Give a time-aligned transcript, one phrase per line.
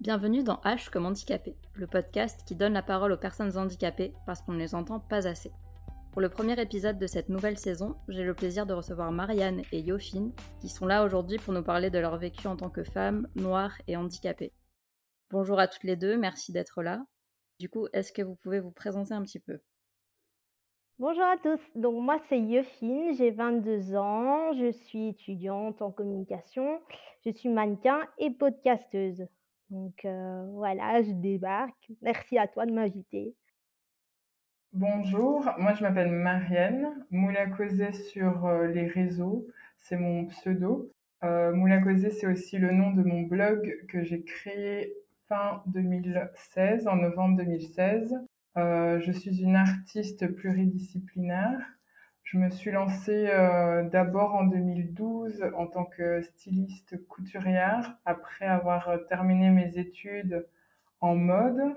[0.00, 4.40] Bienvenue dans H comme handicapé, le podcast qui donne la parole aux personnes handicapées parce
[4.40, 5.52] qu'on ne les entend pas assez.
[6.12, 9.80] Pour le premier épisode de cette nouvelle saison, j'ai le plaisir de recevoir Marianne et
[9.80, 10.32] Yofine
[10.62, 13.76] qui sont là aujourd'hui pour nous parler de leur vécu en tant que femmes noires
[13.88, 14.54] et handicapées.
[15.30, 17.04] Bonjour à toutes les deux, merci d'être là.
[17.58, 19.60] Du coup, est-ce que vous pouvez vous présenter un petit peu?
[20.98, 26.80] Bonjour à tous, donc moi c'est Yofine, j'ai 22 ans, je suis étudiante en communication,
[27.26, 29.26] je suis mannequin et podcasteuse.
[29.70, 31.92] Donc euh, voilà, je débarque.
[32.02, 33.34] Merci à toi de m'inviter.
[34.72, 40.92] Bonjour, moi je m'appelle Marianne, Moula Causé sur euh, les réseaux, c'est mon pseudo.
[41.24, 44.92] Euh, Moula Causé, c'est aussi le nom de mon blog que j'ai créé
[45.28, 48.14] fin 2016, en novembre 2016.
[48.56, 51.60] Euh, je suis une artiste pluridisciplinaire.
[52.30, 59.00] Je me suis lancée euh, d'abord en 2012 en tant que styliste couturière, après avoir
[59.08, 60.46] terminé mes études
[61.00, 61.74] en mode.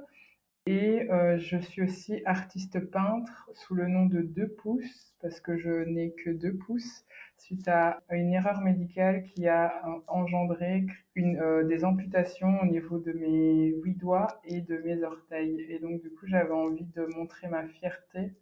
[0.68, 5.58] Et euh, je suis aussi artiste peintre sous le nom de Deux pouces, parce que
[5.58, 7.04] je n'ai que deux pouces,
[7.40, 13.12] suite à une erreur médicale qui a engendré une, euh, des amputations au niveau de
[13.12, 15.66] mes huit doigts et de mes orteils.
[15.67, 18.34] Et donc, du coup, j'avais envie de montrer ma fierté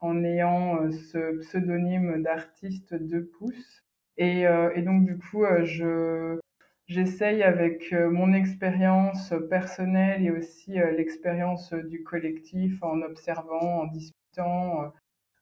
[0.00, 3.84] en ayant euh, ce pseudonyme d'artiste Deux pouces.
[4.16, 6.40] Et, et, donc, du coup, je
[6.88, 13.86] J'essaye avec euh, mon expérience personnelle et aussi euh, l'expérience du collectif en observant, en
[13.88, 14.90] discutant,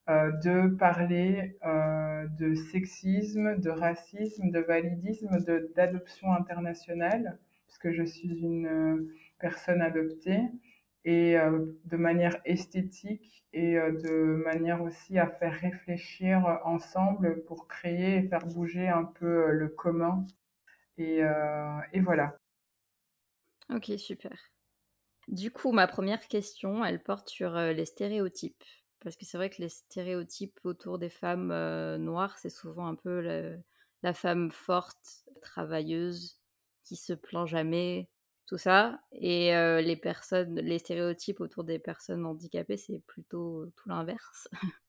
[0.09, 1.57] euh, de parler
[2.39, 5.39] de sexisme, de racisme, de validisme,
[5.77, 10.41] d'adoption internationale, puisque je suis une personne adoptée,
[11.07, 11.37] et
[11.85, 18.45] de manière esthétique et de manière aussi à faire réfléchir ensemble pour créer et faire
[18.45, 20.27] bouger un peu le commun
[20.99, 22.37] euh, et, voilà.
[23.71, 24.37] Ok, super.
[25.29, 28.65] Du coup, ma première question, elle porte sur euh, les stéréotypes.
[29.01, 32.95] Parce que c'est vrai que les stéréotypes autour des femmes euh, noires, c'est souvent un
[32.95, 33.21] peu
[34.03, 36.41] la, femme forte, travailleuse,
[36.85, 38.09] qui se plaint jamais,
[38.47, 39.01] tout ça.
[39.13, 39.51] Et
[39.83, 44.49] les personnes, les stéréotypes autour des personnes handicapées, c'est plutôt tout l'inverse.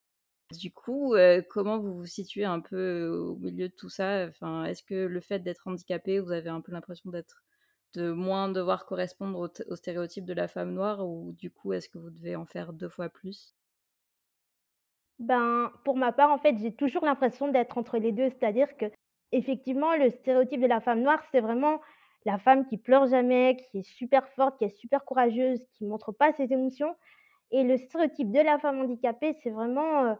[0.51, 1.13] Du coup,
[1.49, 4.27] comment vous vous situez un peu au milieu de tout ça?
[4.29, 7.43] Enfin, Est-ce que le fait d'être handicapé, vous avez un peu l'impression d'être
[7.93, 11.97] de moins devoir correspondre au, stéréotype de la femme noire ou du coup, est-ce que
[11.97, 13.55] vous devez en faire deux fois plus?
[15.19, 18.85] Ben, pour ma part, en fait, j'ai toujours l'impression d'être entre les deux, c'est-à-dire que
[19.31, 21.81] effectivement, le stéréotype de la femme noire, c'est vraiment
[22.27, 26.11] la femme qui pleure jamais, qui est super forte, qui est super courageuse, qui montre
[26.11, 26.93] pas ses émotions.
[27.51, 30.17] Et le stéréotype de la femme handicapée, c'est vraiment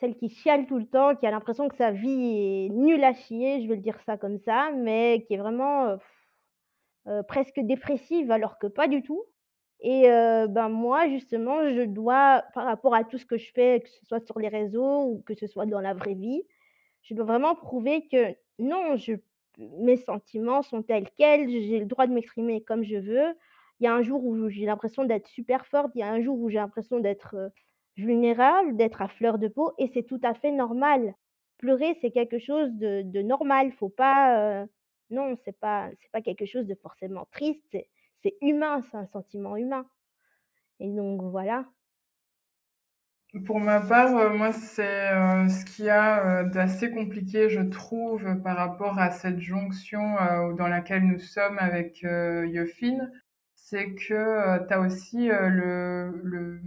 [0.00, 3.14] celle qui chiale tout le temps, qui a l'impression que sa vie est nulle à
[3.14, 5.96] chier, je vais le dire ça comme ça, mais qui est vraiment
[7.28, 9.22] presque dépressive alors que pas du tout.
[9.80, 13.88] Et ben moi justement, je dois, par rapport à tout ce que je fais, que
[13.88, 16.42] ce soit sur les réseaux ou que ce soit dans la vraie vie,
[17.02, 19.14] je dois vraiment prouver que non, je,
[19.58, 23.34] mes sentiments sont tels quels, j'ai le droit de m'exprimer comme je veux.
[23.80, 26.20] Il y a un jour où j'ai l'impression d'être super forte, il y a un
[26.20, 27.52] jour où j'ai l'impression d'être
[27.96, 31.14] vulnérable, d'être à fleur de peau et c'est tout à fait normal.
[31.58, 33.72] Pleurer, c'est quelque chose de, de normal.
[33.72, 34.66] Faut pas,
[35.10, 37.76] non, c'est pas, c'est pas quelque chose de forcément triste.
[38.22, 39.86] C'est humain, c'est un sentiment humain.
[40.80, 41.66] Et donc voilà.
[43.46, 48.40] Pour ma part, euh, moi, c'est euh, ce qu'il y a d'assez compliqué, je trouve,
[48.42, 50.16] par rapport à cette jonction
[50.56, 53.10] dans laquelle nous sommes avec Yofine,
[53.54, 56.60] c'est que tu as aussi le, le,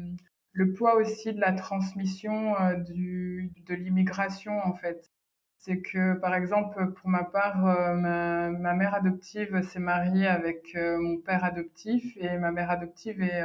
[0.54, 5.12] le poids aussi de la transmission euh, du, de l'immigration en fait.
[5.58, 10.98] C'est que par exemple pour ma part, euh, ma, mère adoptive s'est mariée avec euh,
[10.98, 13.44] mon père adoptif et ma mère adoptive est,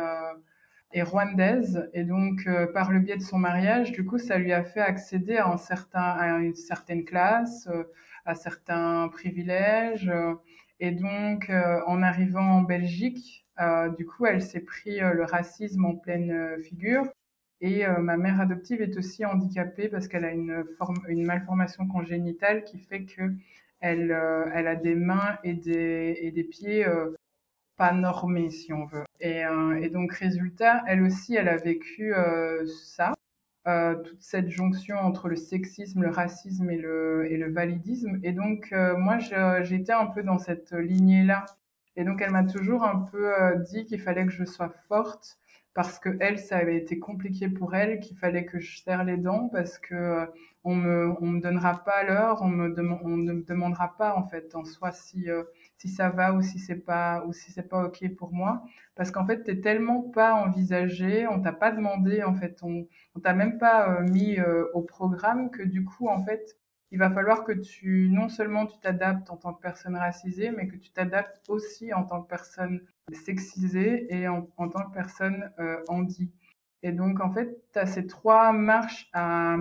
[0.92, 4.64] est rwandaise et donc par le biais de son mariage, du coup ça lui a
[4.64, 7.68] fait accéder à, un certain, à une certaine classe,
[8.24, 10.10] à certains privilèges
[10.80, 11.50] et donc
[11.86, 16.30] en arrivant en Belgique, euh, du coup, elle s'est pris euh, le racisme en pleine
[16.30, 17.04] euh, figure.
[17.62, 22.64] Et ma mère adoptive est aussi handicapée parce qu'elle a une, forme, une malformation congénitale
[22.64, 23.32] qui fait que
[23.80, 24.14] elle,
[24.52, 26.84] elle a des mains et des, et des pieds
[27.76, 29.04] pas normés, si on veut.
[29.20, 29.42] Et,
[29.80, 32.14] et, donc, résultat, elle aussi, elle a vécu
[32.92, 33.14] ça,
[33.64, 38.18] toute cette jonction entre le sexisme, le racisme et le, et le validisme.
[38.22, 39.18] Et donc, moi,
[39.62, 41.46] j'étais un peu dans cette lignée-là
[41.96, 45.38] et donc, elle m'a toujours un peu euh, dit qu'il fallait que je sois forte
[45.74, 49.16] parce que elle, ça avait été compliqué pour elle, qu'il fallait que je serre les
[49.16, 50.26] dents parce que euh,
[50.64, 52.74] on me, on me donnera pas l'heure, on me,
[53.04, 55.44] on ne me demandera pas en fait en soi si, euh,
[55.78, 58.62] si ça va ou si c'est pas ou si c'est pas ok pour moi.
[58.94, 63.20] Parce qu'en fait t'es tellement pas envisagé on t'a pas demandé en fait on on
[63.20, 66.56] t'a même pas euh, mis euh, au programme que du coup en fait
[66.92, 70.68] il va falloir que tu non seulement tu t'adaptes en tant que personne racisée mais
[70.68, 72.80] que tu t'adaptes aussi en tant que personne
[73.12, 75.82] sexisée et en, tant que personne euh,
[76.86, 79.56] et donc, en fait, tu as ces trois marches à,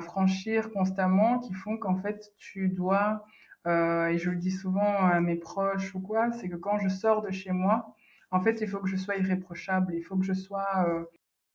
[0.00, 3.24] franchir constamment qui font qu'en fait, tu dois
[3.66, 6.88] euh, et je le dis souvent à mes proches ou quoi, c'est que quand je
[6.88, 7.94] sors de chez moi,
[8.30, 11.04] en fait, il faut que je sois irréprochable, il faut que je sois euh,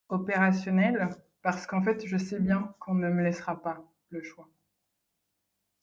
[0.10, 1.10] opérationnelle,
[1.42, 4.48] parce qu'en fait, je sais bien qu'on ne me laissera pas le choix.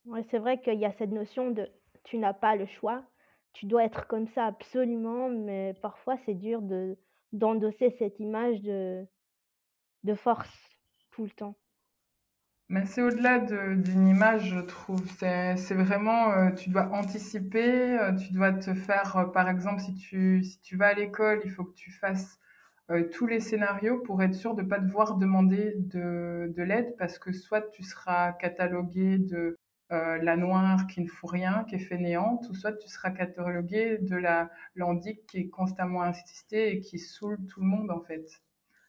[0.05, 1.69] Ouais, c'est vrai qu'il y a cette notion de
[2.05, 3.05] tu n'as pas le choix,
[3.52, 6.96] tu dois être comme ça absolument, mais parfois c'est dur de
[7.32, 9.05] d'endosser cette image de,
[10.05, 10.49] de force
[11.11, 11.56] tout le temps.
[12.68, 15.02] Mais c'est au-delà d'une image, je trouve.
[15.18, 19.94] C'est vraiment, euh, tu dois anticiper, euh, tu dois te faire, euh, par exemple, si
[19.94, 22.38] tu, si tu vas à l'école, il faut que tu fasses
[23.12, 27.18] tous les scénarios pour être sûr de ne pas devoir demander de, de l'aide parce
[27.18, 29.58] que soit tu seras catalogué de
[29.90, 34.14] la noire qui ne fout rien, qui est fainéante, ou soit tu seras catalogué de
[34.14, 38.24] la landique qui est constamment insistée et qui saoule tout le monde en fait.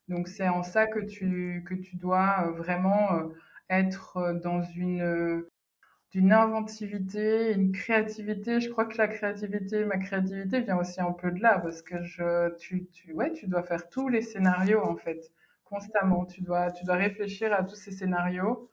[0.09, 3.31] Donc c'est en ça que tu, que tu dois vraiment
[3.69, 5.49] être euh, dans une euh,
[6.11, 8.61] d'une inventivité, une créativité.
[8.61, 11.95] Je crois que la créativité, ma créativité vient aussi un peu de là parce que
[12.57, 15.31] tu, ouais, tu dois faire tous les scénarios en fait,
[15.65, 16.25] constamment.
[16.25, 18.69] Tu dois, tu dois réfléchir à tous ces scénarios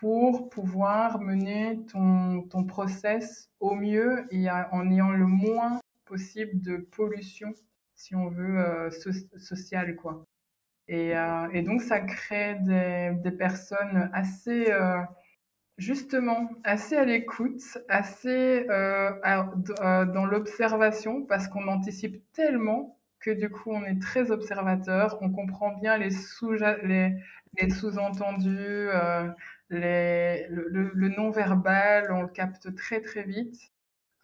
[0.00, 6.76] pour pouvoir mener ton, ton process au mieux et en ayant le moins possible de
[6.78, 7.52] pollution,
[7.94, 8.90] si on veut, euh,
[9.38, 10.24] sociale, quoi.
[10.88, 14.98] Et, euh, et, donc, ça crée des, des personnes assez, euh,
[15.78, 19.12] justement, assez à l'écoute, assez euh,
[19.80, 25.30] euh, dans l'observation, parce qu'on anticipe tellement que du coup, on est très observateur, on
[25.30, 27.16] comprend bien les sous-entendus, les,
[27.60, 29.28] les sous euh,
[29.70, 33.72] les, le, le non-verbal, on le capte très très vite.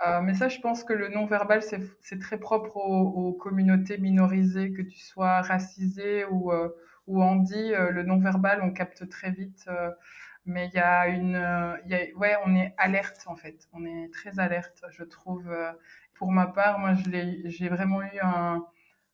[0.06, 4.82] Euh, mais ça, je pense que le non-verbal, c'est très propre aux, communautés minorisées, que
[4.82, 6.70] tu sois racisé ou, euh,
[7.06, 7.72] ou handi.
[7.74, 9.68] Euh, le non-verbal, on capte très vite.
[10.46, 11.34] mais il y a une,
[11.86, 13.68] y a, ouais, on est alerte en fait.
[13.72, 15.48] On est très alerte, je trouve.
[16.14, 16.94] pour ma part, moi,
[17.44, 18.18] j'ai vraiment eu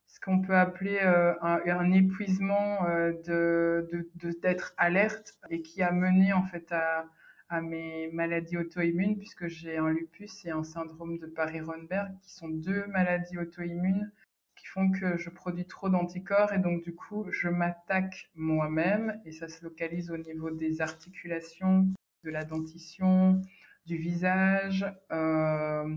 [0.06, 1.00] ce qu'on peut appeler
[1.42, 2.82] un, épuisement
[3.26, 4.08] de
[4.42, 7.06] d'être alerte et qui a mené en fait à
[7.48, 12.48] à mes maladies auto-immunes puisque j'ai un lupus et un syndrome de Paris-Ronberg qui sont
[12.48, 14.10] deux maladies auto-immunes
[14.56, 19.32] qui font que je produis trop d'anticorps et donc du coup je m'attaque moi-même et
[19.32, 21.86] ça se localise au niveau des articulations,
[22.24, 23.40] de la dentition,
[23.88, 25.96] du visage, euh,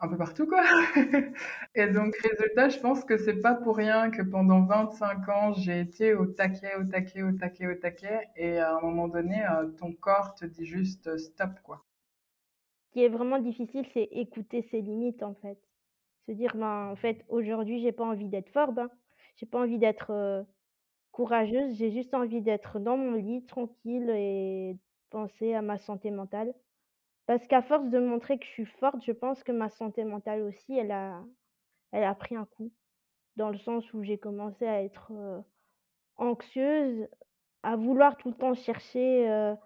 [0.00, 0.64] un peu partout quoi.
[1.74, 5.80] et donc résultat, je pense que c'est pas pour rien que pendant 25 ans, j'ai
[5.80, 9.68] été au taquet, au taquet, au taquet, au taquet et à un moment donné, euh,
[9.78, 11.84] ton corps te dit juste euh, stop quoi.
[12.86, 15.58] Ce qui est vraiment difficile, c'est écouter ses limites en fait.
[16.26, 18.90] Se dire ben en fait, aujourd'hui, j'ai pas envie d'être forte, hein.
[19.36, 20.46] J'ai pas envie d'être
[21.10, 24.76] courageuse, j'ai juste envie d'être dans mon lit tranquille et
[25.10, 26.54] penser à ma santé mentale.
[27.28, 30.42] Parce qu'à force de montrer que je suis forte, je pense que ma santé mentale
[30.42, 31.22] aussi, elle a
[31.92, 32.72] elle a pris un coup.
[33.36, 35.42] Dans le sens où j'ai commencé à être, heu,
[36.16, 37.08] anxieuse,
[37.64, 39.56] à vouloir tout le temps chercher, heu,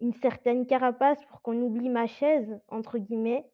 [0.00, 3.50] une certaine carapace pour qu'on oublie «ma chaise» entre guillemets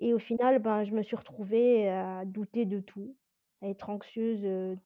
[0.00, 3.16] et au final, ben, je me suis retrouvée à douter de tout,
[3.62, 4.78] à être anxieuse, heu,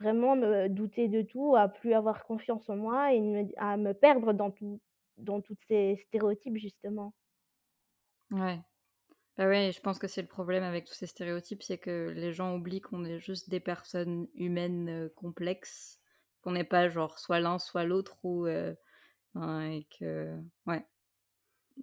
[0.00, 4.32] vraiment me douter de tout, à plus avoir confiance en moi et à me perdre
[4.34, 4.80] dans tout
[5.16, 7.14] dans tous ces stéréotypes justement.
[8.30, 8.60] Ouais.
[9.36, 12.32] Bah ouais, je pense que c'est le problème avec tous ces stéréotypes, c'est que les
[12.32, 16.00] gens oublient qu'on est juste des personnes humaines euh, complexes,
[16.42, 18.74] qu'on n'est pas genre soit l'un soit l'autre ou euh,
[19.34, 20.86] et que ouais.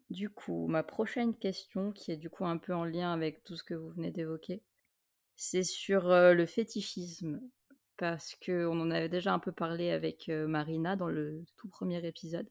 [0.10, 3.58] Du coup, ma prochaine question, qui est du coup un peu en lien avec tout
[3.58, 4.64] ce que vous venez d'évoquer,
[5.36, 7.42] c'est sur euh, le fétichisme,
[7.98, 12.06] parce que on en avait déjà un peu parlé avec Marina dans le tout premier
[12.06, 12.50] épisode.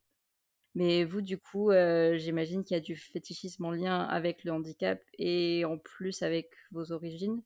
[0.75, 4.53] Mais vous, du coup, euh, j'imagine qu'il y a du fétichisme en lien avec le
[4.53, 7.43] handicap et en plus avec vos origines.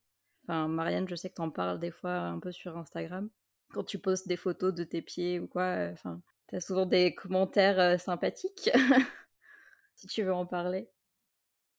[0.46, 3.30] Enfin, Marianne, je sais que tu en parles des fois un peu sur Instagram.
[3.72, 6.84] Quand tu postes des photos de tes pieds ou quoi, euh, enfin, tu as souvent
[6.84, 8.70] des commentaires euh, sympathiques.
[9.94, 10.90] si tu veux en parler.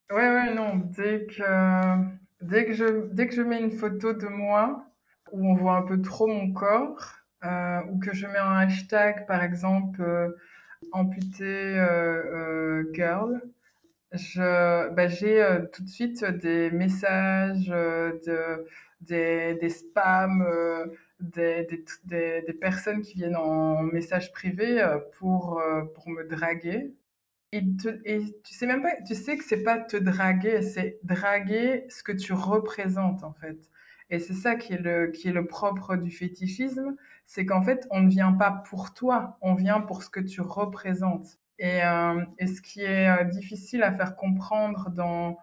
[0.10, 0.78] Ouais, ouais, non.
[0.78, 2.06] Dès que,
[2.42, 4.84] dès que, je, dès que je mets une photo de moi
[5.32, 9.44] où on voit un peu trop mon corps, ou que je mets un hashtag, par
[9.44, 10.02] exemple,
[10.96, 13.42] amputé euh, euh, girl,
[14.14, 18.66] je, bah, j'ai euh, tout de suite des messages, de,
[19.02, 20.46] des, des spams,
[21.20, 21.68] des,
[22.06, 24.84] des, des, personnes qui viennent en message privé
[25.18, 25.62] pour,
[25.94, 26.94] pour me draguer.
[27.52, 27.64] Et,
[28.06, 32.04] et, tu sais même pas, tu sais que c'est pas te draguer, c'est draguer ce
[32.04, 33.58] que tu représentes en fait.
[34.10, 36.96] Et c'est ça qui est le qui est le propre du fétichisme,
[37.26, 40.42] c'est qu'en fait on ne vient pas pour toi, on vient pour ce que tu
[40.42, 41.38] représentes.
[41.58, 45.38] Et, euh, et ce qui est euh, difficile à faire comprendre dans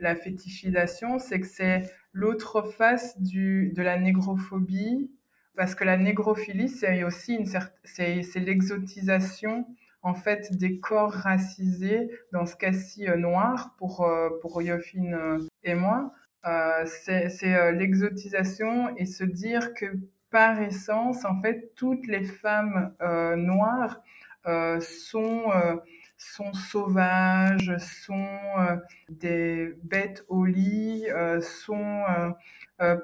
[0.00, 5.10] la fétichisation, c'est que c'est l'autre face du, de la négrophobie,
[5.56, 7.46] parce que la négrophilie, c'est aussi une
[7.84, 9.66] c'est, c'est l'exotisation
[10.02, 15.38] en fait des corps racisés, dans ce cas-ci euh, noirs pour euh, pour Yofine euh,
[15.64, 16.12] et moi.
[16.46, 19.86] Euh, c'est, c'est l'exotisation et se dire que
[20.30, 22.94] par essence, en fait, toutes les femmes
[23.36, 24.00] noires
[24.46, 25.74] euh, sont, euh,
[26.16, 28.14] sont sauvages, sont
[28.58, 28.76] euh,
[29.08, 31.06] des bêtes au lit,
[31.40, 32.04] sont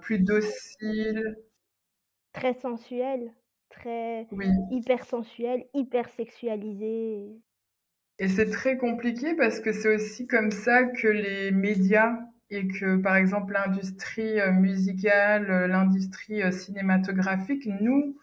[0.00, 1.36] plus dociles.
[2.32, 3.32] Très sensuelles,
[3.70, 4.46] très oui.
[4.70, 7.32] hyper sensuelles, hyper sexualisées.
[8.18, 12.16] Et c'est très compliqué parce que c'est aussi comme ça que les médias
[12.52, 18.16] et que par exemple l'industrie musicale, l'industrie cinématographique nous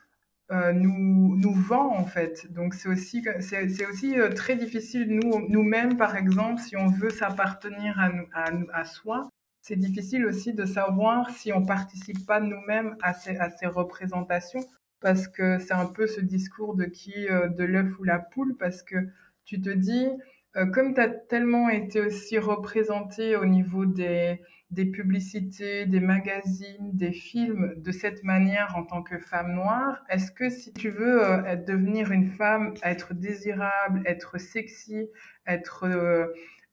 [0.52, 2.52] euh, nous, nous vend en fait.
[2.52, 7.12] Donc c'est aussi, c'est, aussi euh, très difficile nous, nous-mêmes par exemple, si on veut
[7.12, 9.30] s'appartenir à, à, à soi,
[9.62, 14.66] c'est difficile aussi de savoir si on participe pas nous-mêmes à ces, à ces représentations
[15.02, 18.56] parce que c'est un peu ce discours de qui, euh, de l'œuf ou la poule
[18.58, 18.96] parce que
[19.46, 20.08] tu te dis,
[20.74, 24.40] comme tu as tellement été aussi représenté au niveau des,
[24.72, 30.32] des publicités, des magazines, des films de cette manière en tant que femme noire, est-ce
[30.32, 35.10] que si tu veux euh, devenir une femme, être désirable, être sexy,
[35.48, 36.28] être euh,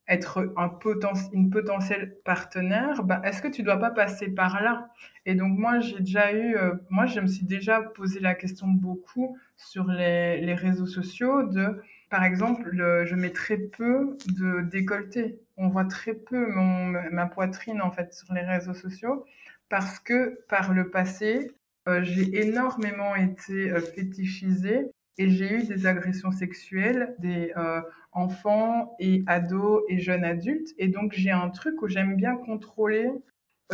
[0.09, 4.89] être un poten une potentielle partenaire, bah, est-ce que tu dois pas passer par là?
[5.25, 8.69] Et donc moi j'ai déjà eu, euh, moi je me suis déjà posé la question
[8.69, 14.61] beaucoup sur les, les réseaux sociaux de par exemple, le, je mets très peu de
[14.63, 15.41] décolleté.
[15.57, 19.25] On voit très peu mon, ma poitrine en fait sur les réseaux sociaux
[19.69, 21.51] parce que par le passé,
[21.89, 27.81] euh, j'ai énormément été euh, fétichisée et j'ai eu des agressions sexuelles des euh,
[28.13, 30.69] enfants et ados et jeunes adultes.
[30.79, 33.11] Et donc j'ai un truc où j'aime bien contrôler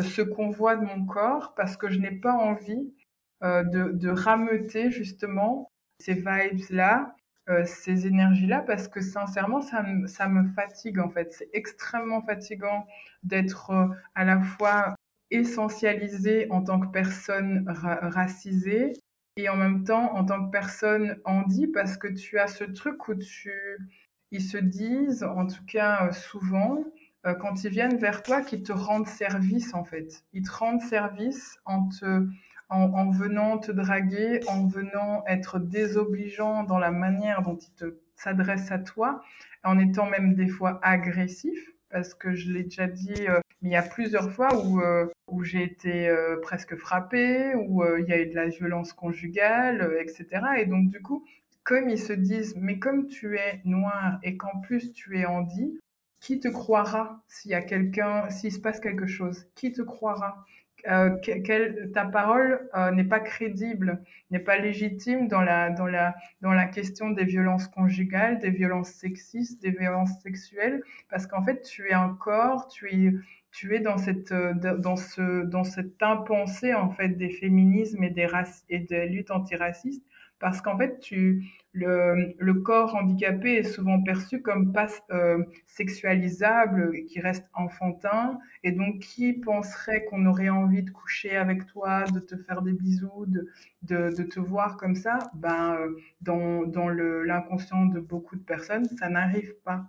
[0.01, 2.95] ce qu'on voit de mon corps parce que je n'ai pas envie
[3.43, 7.15] de, de rameuter justement ces vibes-là
[7.49, 11.33] euh, ces énergies-là parce que sincèrement, ça me, ça me fatigue en fait.
[11.33, 12.87] C'est extrêmement fatigant
[13.25, 14.95] d'être euh, à la fois
[15.33, 18.93] essentialisé en tant que personne ra racisée
[19.37, 23.09] et en même temps en tant que personne handi parce que tu as ce truc
[23.09, 23.51] où tu
[24.31, 26.85] ils se disent en tout cas euh, souvent
[27.41, 31.57] quand ils viennent vers toi qu'ils te rendent service en fait ils te rendent service
[31.65, 32.27] en te
[32.73, 38.73] en, en, venant te draguer, en venant être désobligeant dans la manière dont il s'adresse
[38.73, 39.23] à toi,
[39.63, 41.59] en étant même des fois agressif,
[41.91, 45.07] parce que je l'ai déjà dit, euh, mais il y a plusieurs fois où, euh,
[45.29, 49.97] où j'ai été euh, presque frappée, où il y a eu de la violence conjugale,
[50.01, 50.27] etc.
[50.59, 51.25] Et donc du coup,
[51.65, 55.79] comme ils se disent, mais comme tu es noir et qu'en plus tu es handi,
[56.21, 59.47] qui te croira s'il y a quelqu'un, s'il se passe quelque chose?
[59.55, 60.45] Qui te croira?
[60.89, 61.17] Euh,
[61.93, 66.67] ta parole euh, n'est pas crédible, n'est pas légitime dans la, dans, la, dans la
[66.67, 71.93] question des violences conjugales, des violences sexistes, des violences sexuelles, parce qu'en fait, tu es
[71.93, 73.13] un corps, tu es,
[73.53, 78.11] tu es dans cette, euh, dans ce, dans cette impensée, en fait, des féminismes et
[78.11, 78.29] des
[78.69, 80.05] et des luttes antiracistes,
[80.43, 81.09] parce qu'en fait,
[81.73, 88.99] le, corps handicapé est souvent perçu comme pas euh, sexualisable, qui reste enfantin, et donc
[88.99, 93.25] qui penserait qu'on aurait envie de coucher avec toi, de te faire des bisous,
[93.83, 99.55] de, te voir comme ça, ben, euh, dans, l'inconscient de beaucoup de personnes, ça n'arrive
[99.65, 99.85] pas.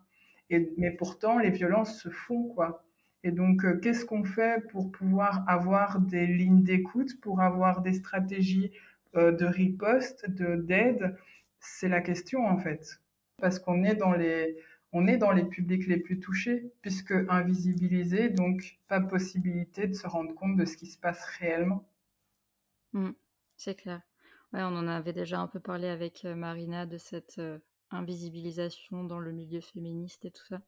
[0.52, 2.86] Et, mais pourtant, les violences se font, quoi.
[3.24, 7.94] Et donc, euh, qu'est-ce qu'on fait pour pouvoir avoir des lignes d'écoute, pour avoir des
[7.94, 8.72] stratégies
[9.15, 11.15] de riposte, de d'aide
[11.60, 13.01] C'est la question en fait,
[13.38, 14.58] parce qu'on est dans les
[14.93, 20.08] on est dans les publics les plus touchés, puisque invisibilisés, donc pas possibilité de se
[20.08, 21.89] rendre compte de ce qui se passe réellement.
[22.93, 23.12] Mmh,
[23.58, 24.01] c'est clair.
[24.53, 27.58] Ouais, on en avait déjà un peu parlé avec euh, Marina de cette euh,
[27.89, 30.62] invisibilisation dans le milieu féministe et tout ça.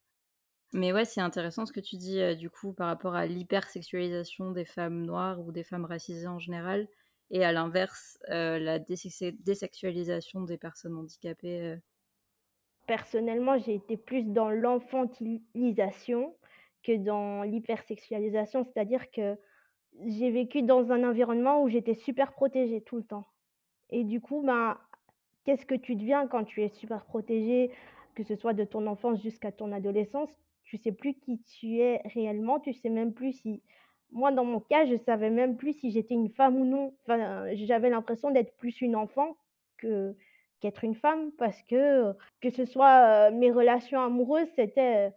[0.74, 4.52] Mais ouais, c'est intéressant ce que tu dis euh, du coup par rapport à l'hypersexualisation
[4.52, 6.88] des femmes noires ou des femmes racisées en général
[7.32, 11.62] et à l'inverse, euh, la désexualisation des personnes handicapées.
[11.62, 11.78] Euh?
[12.88, 16.36] personnellement, j'ai été plus dans l'enfantilisation
[16.84, 18.64] que dans l'hypersexualisation.
[18.64, 19.36] C'est-à-dire que
[20.06, 23.26] j'ai vécu dans un environnement où j'étais super protégée tout le temps
[23.90, 24.78] et du coup, ben,
[25.44, 27.72] qu'est-ce que tu deviens quand tu es super protégée,
[28.16, 30.30] que ce soit de ton enfance jusqu'à ton adolescence?
[30.64, 33.62] Tu sais plus qui tu es réellement, tu sais même plus si
[34.12, 36.96] moi, dans mon cas, je savais même plus si j'étais une femme ou non.
[37.04, 39.38] Enfin, j'avais l'impression d'être plus une enfant
[39.78, 40.16] que
[40.62, 45.12] qu'être une femme parce que, que ce soit, mes relations amoureuses, c'était,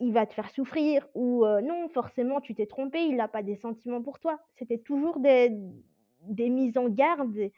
[0.00, 3.56] il va te faire souffrir ou, non, forcément tu t'es trompé, il a pas des
[3.56, 4.40] sentiments pour toi.
[4.56, 5.50] C'était toujours des
[6.22, 7.50] des mises en garde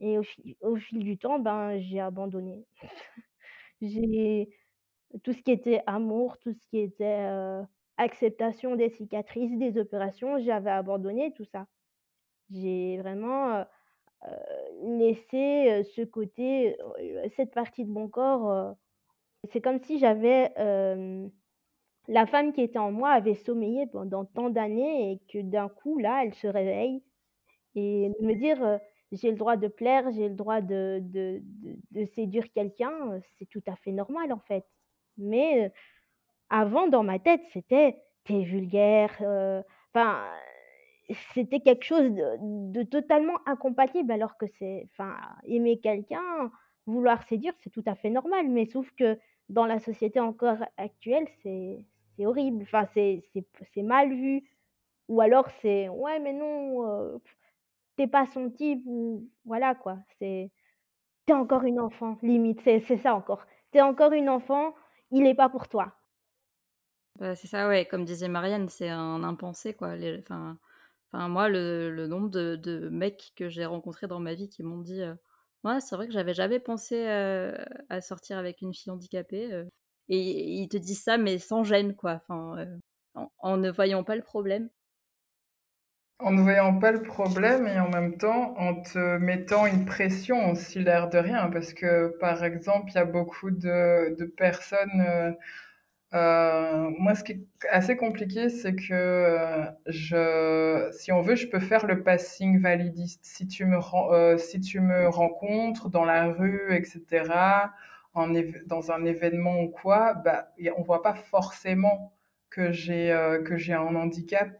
[0.00, 0.22] et au
[0.62, 2.66] au fil du temps, ben, j'ai abandonné.
[3.82, 4.50] J'ai
[5.24, 7.28] tout ce qui était amour, tout ce qui était,
[7.98, 11.66] acceptation des cicatrices, des opérations, j'avais abandonné tout ça.
[12.50, 13.64] J'ai vraiment, heu
[14.26, 16.76] heu, laissé, heu, ce côté,
[17.36, 18.76] cette partie de mon corps,
[19.52, 20.52] c'est comme si j'avais,
[22.08, 25.98] la femme qui était en moi avait sommeillé pendant tant d'années et que d'un coup,
[25.98, 27.02] là, elle se réveille
[27.76, 28.80] et me dire,
[29.12, 31.42] «J'ai le droit de plaire, j'ai le droit de de
[31.92, 34.66] de séduire quelqu'un», c'est tout à fait normal, en fait.
[35.18, 35.72] Mais,
[36.50, 39.16] avant dans ma tête, c'était: «Tu es vulgaire»,
[39.94, 40.24] enfin,
[41.34, 46.50] c'était quelque chose de totalement incompatible alors que c'est enfin, aimer quelqu'un,
[46.86, 48.48] vouloir séduire, c'est tout à fait normal.
[48.48, 49.18] Mais sauf que
[49.50, 51.86] dans la société encore actuelle, c'est
[52.26, 53.22] horrible, enfin, c'est
[53.74, 54.44] c'est mal vu
[55.08, 57.20] ou alors c'est: «Ouais, mais non, heu,
[57.98, 60.50] tu pas son type» ou voilà quoi, c'est
[61.26, 63.46] tu encore une enfant, limite, c'est c'est ça encore.
[63.72, 64.74] Tu es encore une enfant,
[65.12, 65.94] il est pas pour toi.
[67.18, 69.94] Bah, c'est ça, ouais, comme disait Marianne, c'est un impensé, quoi.
[70.20, 70.58] Enfin
[71.12, 74.78] enfin, moi, le le nombre de mecs que j'ai rencontrés dans ma vie qui m'ont
[74.80, 75.02] dit,
[75.64, 77.56] «Ouais, c'est vrai que j'avais jamais pensé, heu,
[77.88, 79.68] à sortir avec une fille handicapée», heu
[80.10, 80.20] et
[80.62, 82.80] ils te disent ça, mais sans gêne, quoi, heu,
[83.14, 84.70] en en ne voyant pas le problème.
[86.20, 90.50] En ne voyant pas le problème et en même temps, en te mettant une pression
[90.50, 91.48] aussi, l'air de rien.
[91.50, 95.36] Parce que, par exemple, il y a beaucoup de de personnes,
[96.14, 101.46] heu, moi, ce qui est assez compliqué, c'est que, heu, je si on veut, je
[101.48, 103.20] peux faire le passing validiste.
[103.24, 103.78] Si tu me
[104.12, 107.72] heu, si tu me rencontres dans la rue et cetera,
[108.14, 112.14] en év dans un événement ou quoi, bah, on voit pas forcément
[112.50, 114.50] que j'ai, heu, que j'ai un handicap,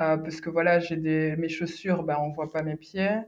[0.00, 3.18] heu, parce que voilà, j'ai des mes chaussures, bah, on voit pas mes pieds.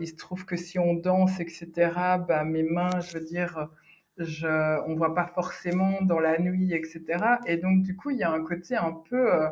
[0.00, 3.68] Il se trouve que si on danse et cetera, bah, mes mains, je veux dire,
[4.18, 4.48] je
[4.86, 8.22] on voit pas forcément dans la nuit et cetera et donc du coup, il y
[8.24, 9.48] a un côté un peu, heu,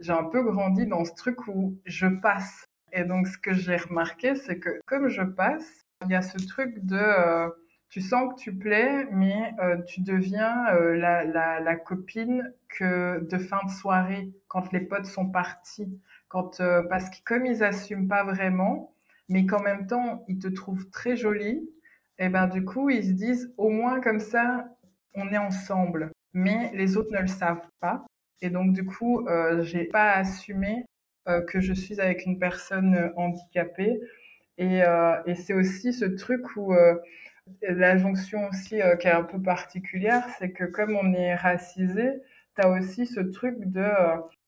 [0.00, 3.76] j'ai un peu grandi dans ce truc où je passe et donc ce que j'ai
[3.76, 7.52] remarqué, c'est que comme je passe, il y a ce truc de, heu,
[7.88, 10.64] tu sens que tu plais, mais, heu, tu deviens,
[10.94, 11.24] la
[11.60, 16.00] la copine que de fin de soirée, quand les potes sont partis.
[16.28, 18.92] Quand, parce que comme ils assument pas vraiment,
[19.28, 21.68] mais qu'en même temps, ils te trouvent très jolie
[22.18, 24.68] et ben, du coup, ils se disent: «Au moins comme ça,
[25.14, 26.12] on est ensemble».
[26.34, 28.06] Mais les autres ne le savent pas
[28.42, 30.84] et donc du coup, heu, j'ai pas assumé,
[31.28, 34.00] heu, que je suis avec une personne, heu, handicapée
[34.58, 36.74] et heu et c'est aussi ce truc où,
[37.62, 42.14] la jonction aussi, qui est un peu particulière, c'est que comme on est racisés,
[42.56, 43.84] tu as aussi ce truc de,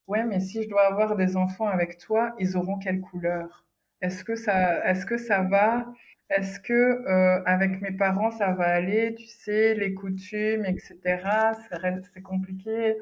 [0.09, 3.67] «Ouais, mais si je dois avoir des enfants avec toi, ils auront quelle couleur?
[4.03, 5.87] Est-ce que ça est-ce que ça va?
[6.31, 6.73] Est-ce que,
[7.09, 12.11] heu, avec mes parents, ça va aller?» Tu sais, les coutumes et cetera, ça reste
[12.15, 12.97] c'est compliqué,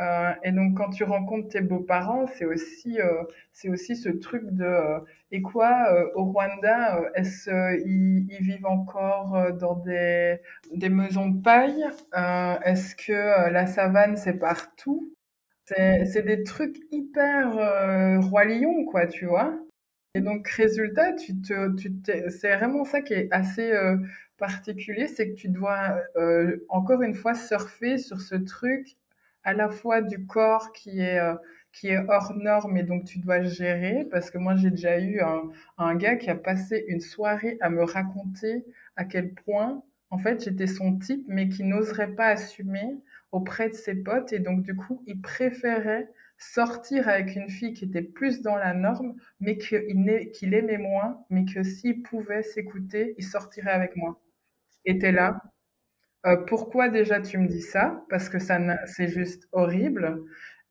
[0.00, 0.04] heu
[0.44, 4.64] et donc quand tu rencontres tes beaux-parents, c'est aussi, heu, c'est aussi ce truc de,
[4.64, 7.50] heu: «Et quoi, heu, au Rwanda, heu, est-ce
[7.86, 10.38] ils vivent encore, dans des
[10.74, 11.84] des maisons de paille?
[12.64, 15.12] Est-ce que, la savane, c'est partout?»
[15.66, 17.52] C'est des trucs hyper,
[18.30, 19.63] roi lion, quoi, tu vois?
[20.16, 21.92] Et donc résultat, tu te tu
[22.30, 24.00] c'est vraiment ça qui est assez, heu,
[24.38, 28.96] particulier, c'est que tu dois, heu, encore une fois surfer sur ce truc,
[29.42, 31.36] à la fois du corps qui est, heu,
[31.72, 34.06] qui est hors norme et donc tu dois gérer.
[34.10, 37.68] Parce que moi, j'ai déjà eu un un gars qui a passé une soirée à
[37.70, 38.64] me raconter
[38.96, 43.00] à quel point, en fait, j'étais son type, mais qui n'oserait pas assumer
[43.32, 46.08] auprès de ses potes et donc du coup, il préférait
[46.52, 51.20] sortir avec une fille qui était plus dans la norme, mais qu'il qu'il aimait moins,
[51.30, 54.20] mais que s'il pouvait s'écouter, il sortirait avec moi.
[54.86, 55.40] Et là,
[56.26, 58.04] heu, pourquoi déjà tu me dis ça?
[58.10, 60.22] Parce que ça c'est juste horrible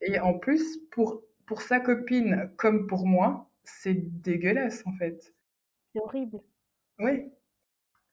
[0.02, 5.34] et en plus, pour pour sa copine comme pour moi, c'est dégueulasse, en fait.
[5.96, 6.40] C'est horrible.
[7.00, 7.26] Oui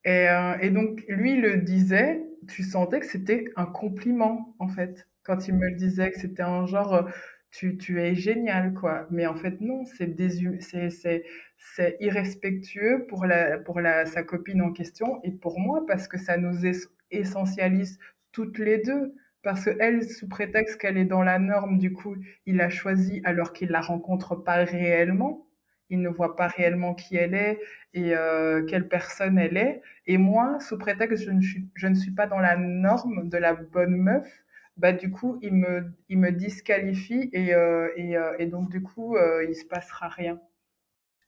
[0.05, 5.09] et heu et donc lui le disait tu sentais que c'était un compliment, en fait,
[5.25, 7.09] quand il me le disait, que c'était un genre,
[7.51, 9.07] tu, tu es génial, quoi.
[9.11, 10.15] Mais en fait, non, c'est
[11.59, 16.19] c'est, irrespectueux pour, la, pour la, sa copine en question et pour moi parce que
[16.19, 16.65] ça nous
[17.11, 17.99] essentialise
[18.33, 19.15] toutes les deux.
[19.43, 23.23] Parce que elle, sous prétexte qu'elle est dans la norme, du coup, il a choisi
[23.25, 25.47] alors qu'il la rencontre pas réellement.
[25.89, 27.59] Il ne voit pas réellement qui elle est
[27.95, 29.83] et euh, quelle personne elle est.
[30.07, 33.39] Et moi, sous prétexte je ne, suis, je ne suis pas dans la norme de
[33.39, 34.45] la bonne meuf,
[34.81, 39.15] bah du coup, il me, il me disqualifie et, euh, euh, et, donc du coup,
[39.17, 40.41] euh, il se passera rien.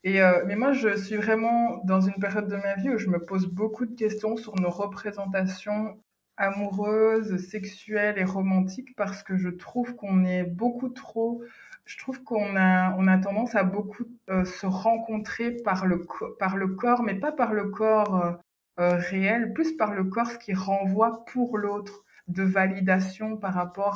[0.05, 3.25] Et mais moi, je suis vraiment dans une période de ma vie où je me
[3.25, 5.97] pose beaucoup de questions sur nos représentations
[6.37, 11.43] amoureuses, sexuelles et romantiques parce que je trouve qu'on est beaucoup trop
[11.85, 16.05] je trouve qu'on a, on a tendance à beaucoup se rencontrer par le,
[16.39, 18.39] par le corps, mais pas par le corps
[18.79, 23.95] réel, plus par le corps ce qui renvoie pour l'autre de validation par rapport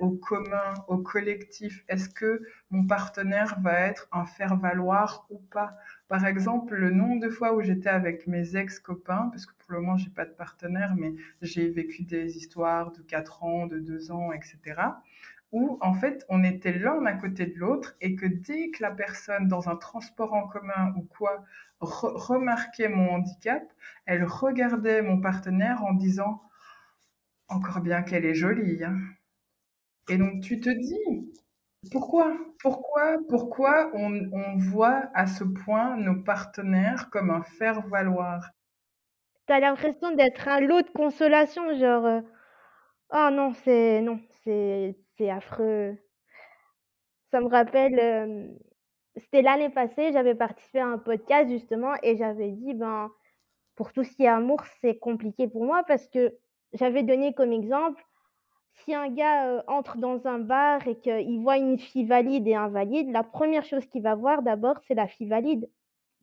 [0.00, 1.84] au commun, au collectif.
[1.88, 5.76] Est-ce que mon partenaire va être un faire-valoir ou pas?
[6.08, 9.80] Par exemple, le nombre de fois où j'étais avec mes ex-copains, parce que pour le
[9.80, 14.10] moment, j'ai pas de partenaire, mais j'ai vécu des histoires de 4 ans, de 2
[14.10, 14.74] ans, etc
[15.52, 18.90] où en fait on était l'un à côté de l'autre et que dès que la
[18.90, 21.44] personne dans un transport en commun ou quoi
[21.80, 23.62] remarquait mon handicap,
[24.04, 26.42] elle regardait mon partenaire en disant
[27.48, 28.82] encore bien qu'elle est jolie.
[28.84, 28.98] Hein.
[30.08, 31.32] Et donc tu te dis
[31.90, 38.50] pourquoi pourquoi pourquoi on, on voit à ce point nos partenaires comme un faire valoir
[39.46, 42.20] T'as l'impression d'être un lot de consolation, genre euh,
[43.12, 45.96] oh non c'est non c'est affreux.
[47.30, 48.56] Ça me rappelle,
[49.16, 53.10] c'était l'année passée, j'avais participé à un podcast justement et j'avais dit: «Ben,
[53.74, 56.34] pour tout ce qui est amour, c'est compliqué pour moi» parce que
[56.72, 58.04] j'avais donné comme exemple,
[58.84, 63.10] si un gars, entre dans un bar et qu'il voit une fille valide et invalide,
[63.10, 65.68] la première chose qu'il va voir d'abord, c'est la fille valide,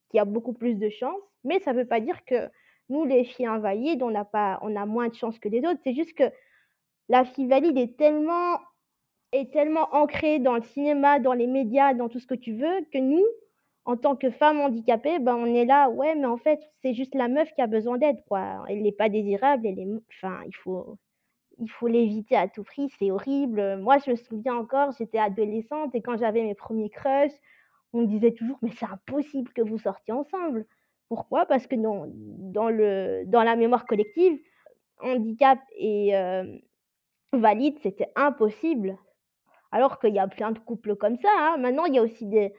[0.10, 2.50] qui a beaucoup plus de chance, mais ça veut pas dire que
[2.90, 5.80] nous, les filles invalides, on n'a pas on a moins de chance que les autres.
[5.84, 6.32] C'est juste que
[7.10, 8.60] la fille valide est tellement
[9.32, 12.86] est tellement ancré dans le cinéma, dans les médias, dans tout ce que tu veux,
[12.94, 13.26] que nous,
[13.86, 17.14] en tant que femmes handicapées, ben, on est là, ouais, mais en fait, c'est juste
[17.16, 18.66] la meuf qui a besoin d'aide, quoi.
[18.68, 20.98] Elle n'est pas désirable, elle est, enfin, il faut,
[21.60, 23.78] il faut l'éviter à tout prix, c'est horrible.
[23.78, 27.40] Moi, je me souviens encore, j'étais adolescente et quand j'avais mes premiers crushs,
[27.94, 30.66] on me disait toujours, mais c'est impossible que vous sortiez ensemble.
[31.08, 31.46] Pourquoi?
[31.46, 34.40] Parce que dans, dans, le, dans la mémoire collective,
[35.00, 36.44] handicap et euh,
[37.34, 38.98] valide, c'était impossible.
[39.72, 41.58] Alors qu'il y a plein de couples comme ça, hein.
[41.58, 42.54] Maintenant, il y a aussi des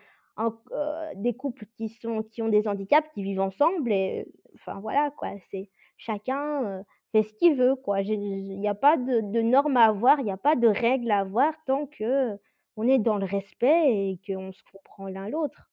[1.17, 5.31] des couples qui sont qui ont des handicaps, qui vivent ensemble et enfin voilà quoi,
[5.51, 8.01] c'est chacun, fait ce qu'il veut quoi.
[8.03, 11.11] il n'y a pas de de normes à avoir, il n'y a pas de règles
[11.11, 15.71] à avoir tant qu'on est dans le respect et qu'on se comprend l'un l'autre.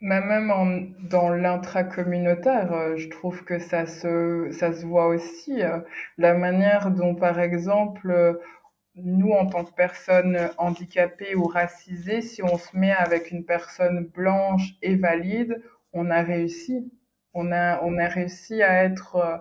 [0.00, 5.60] même dans l'intracommunautaire, je trouve que ça se ça se voit aussi,
[6.18, 8.38] la manière dont par exemple,
[9.02, 14.06] nous, en tant que personnes handicapées ou racisées, si on se met avec une personne
[14.06, 16.90] blanche et valide, on a réussi.
[17.34, 19.36] On a, on a réussi à être euh,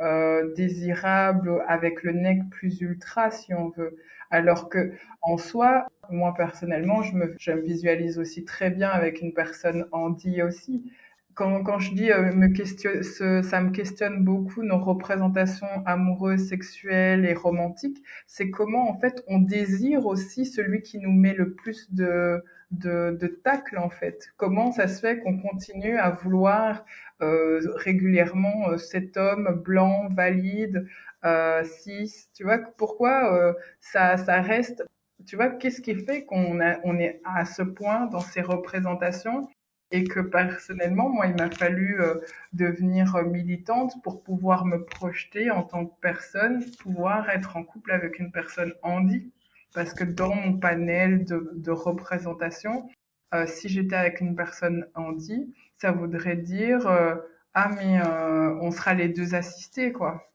[0.00, 3.96] euh désirable avec le nec plus ultra, si on veut.
[4.30, 4.92] Alors que,
[5.22, 9.86] en soi, moi personnellement, je me, je me visualise aussi très bien avec une personne
[9.92, 10.90] handi aussi
[11.34, 16.48] quand, quand, je dis euh, me question, ce, ça me questionne beaucoup nos représentations amoureuses,
[16.48, 21.52] sexuelles et romantiques, c'est comment en fait on désire aussi celui qui nous met le
[21.54, 24.32] plus de, de, de tacle en fait.
[24.36, 26.84] Comment ça se fait qu'on continue à vouloir
[27.22, 30.86] euh, régulièrement euh, cet homme blanc, valide,
[31.24, 34.84] euh, cis, tu vois, pourquoi euh, ça, ça reste,
[35.26, 39.48] tu vois, qu'est-ce qui fait qu'on on est à ce point dans ces représentations?
[39.92, 42.14] Et que personnellement, moi, il m'a fallu euh,
[42.52, 48.18] devenir militante pour pouvoir me projeter en tant que personne, pouvoir être en couple avec
[48.18, 49.32] une personne handi.
[49.74, 52.88] Parce que dans mon panel de, représentation,
[53.34, 57.14] euh, si j'étais avec une personne handi, ça voudrait dire euh,
[57.54, 60.26] ah mais euh, on sera les deux assistés quoi.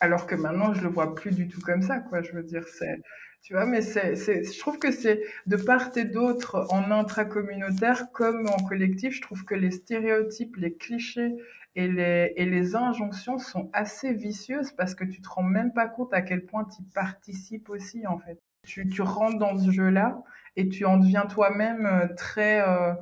[0.00, 2.22] Alors que maintenant je le vois plus du tout comme ça quoi.
[2.22, 3.00] Je veux dire c'est
[3.42, 8.46] tu vois, mais c'est, je trouve que c'est de part et d'autre, en intracommunautaire comme
[8.48, 11.34] en collectif, je trouve que les stéréotypes, les clichés
[11.74, 15.88] et les, et les injonctions sont assez vicieuses parce que tu te rends même pas
[15.88, 18.38] compte à quel point tu participes aussi, en fait.
[18.66, 20.22] Tu, tu rentres dans ce jeu-là
[20.56, 22.92] et tu en deviens toi-même euh, très euh,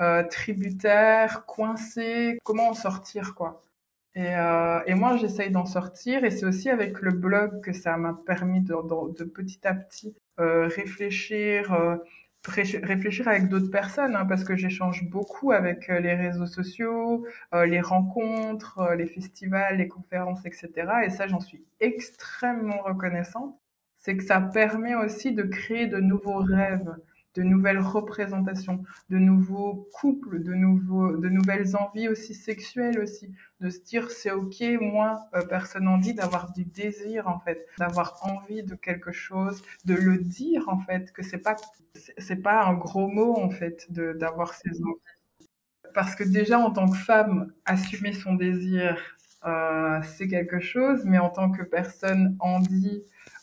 [0.00, 2.38] euh, tributaire, coincé.
[2.44, 3.62] Comment en sortir, quoi?
[4.14, 6.24] Et, euh, et moi, j'essaye d'en sortir.
[6.24, 9.74] Et c'est aussi avec le blog que ça m'a permis de, de, de, petit à
[9.74, 11.96] petit euh, réfléchir, euh,
[12.46, 17.66] réfléchir avec d'autres personnes, hein, parce que j'échange beaucoup avec euh, les réseaux sociaux, euh,
[17.66, 20.70] les rencontres, euh, les festivals, les conférences, etc.
[21.04, 23.56] Et ça, j'en suis extrêmement reconnaissante.
[23.96, 26.90] C'est que ça permet aussi de créer de nouveaux rêves
[27.34, 33.70] de nouvelles représentations, de nouveaux couples, de, nouveaux, de nouvelles envies aussi sexuelles aussi, de
[33.70, 38.62] se dire c'est ok, moi, euh, personne envie d'avoir du désir en fait, d'avoir envie
[38.62, 41.56] de quelque chose, de le dire en fait, que c'est pas
[42.18, 45.48] c'est pas un gros mot en fait d'avoir ces envies.
[45.94, 48.96] Parce que déjà en tant que femme, assumer son désir,
[49.44, 53.02] euh, c'est quelque chose, mais en tant que personne en dit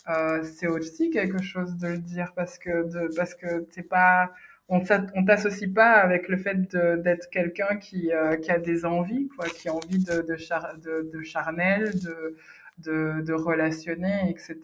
[0.10, 4.32] euh, c'est aussi quelque chose de le dire parce que de, parce que t'es pas
[4.70, 4.82] on
[5.26, 9.70] t'associe pas avec le fait d'être quelqu'un qui, euh, qui a des envies, quoi, qui
[9.70, 12.36] a envie de, char, de, de charnel, de,
[12.80, 14.58] de, de relationner, etc.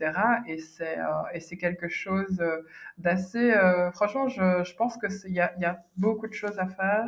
[0.47, 2.43] Et c'est euh, et c'est quelque chose
[2.97, 3.51] d'assez.
[3.53, 6.67] Euh, franchement, je, je pense que il y a, y a beaucoup de choses à
[6.67, 7.07] faire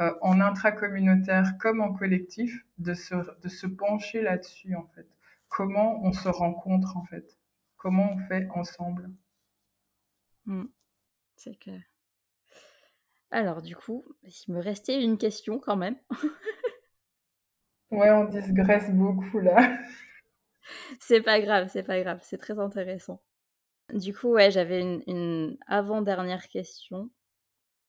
[0.00, 5.06] euh, en intracommunautaire comme en collectif, de se de se pencher là-dessus en fait.
[5.48, 7.36] Comment on se rencontre en fait
[7.82, 9.10] comment on fait ensemble.
[10.46, 10.66] Mmh.
[11.36, 11.82] C'est clair.
[13.32, 15.96] Alors du coup, il me restait une question quand même.
[17.90, 19.78] ouais, on digresse beaucoup là.
[21.00, 23.20] c'est pas grave, c'est pas grave, c'est très intéressant.
[23.92, 27.10] Du coup, ouais, j'avais une, une avant-dernière question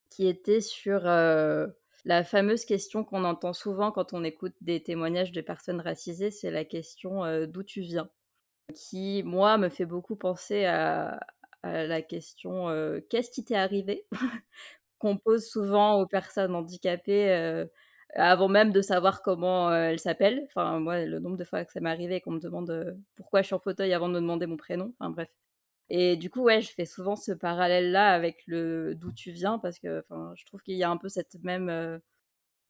[0.09, 1.67] qui était sur euh,
[2.03, 6.51] la fameuse question qu'on entend souvent quand on écoute des témoignages de personnes racisées, c'est
[6.51, 8.09] la question euh, d'où tu viens
[8.73, 11.19] qui, moi, me fait beaucoup penser à,
[11.63, 12.67] la question
[13.09, 14.05] qu'est-ce qui t'est arrivé
[14.99, 17.65] qu'on pose souvent aux personnes handicapées
[18.15, 20.43] avant même de savoir comment euh, elles s'appellent?
[20.47, 23.47] Enfin, moi, le nombre de fois que ça m'est arrivé qu'on me demande pourquoi je
[23.47, 24.93] suis en fauteuil avant de me demander mon prénom.
[24.99, 25.29] Enfin, bref.
[25.89, 29.79] Et du coup, ouais, je fais souvent ce parallèle-là avec le d'où tu viens parce
[29.79, 30.03] que
[30.35, 31.99] je trouve qu'il y a un peu cette même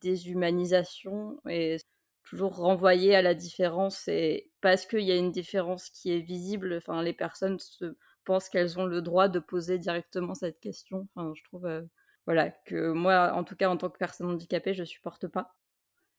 [0.02, 1.78] déshumanisation et
[2.24, 6.76] toujours renvoyer à la différence et parce qu'il y a une différence qui est visible,
[6.78, 11.08] enfin les personnes se pensent qu'elles ont le droit de poser directement cette question.
[11.16, 11.82] Enfin, je trouve euh,
[12.26, 15.56] voilà que moi en tout cas en tant que personne handicapée, je supporte pas.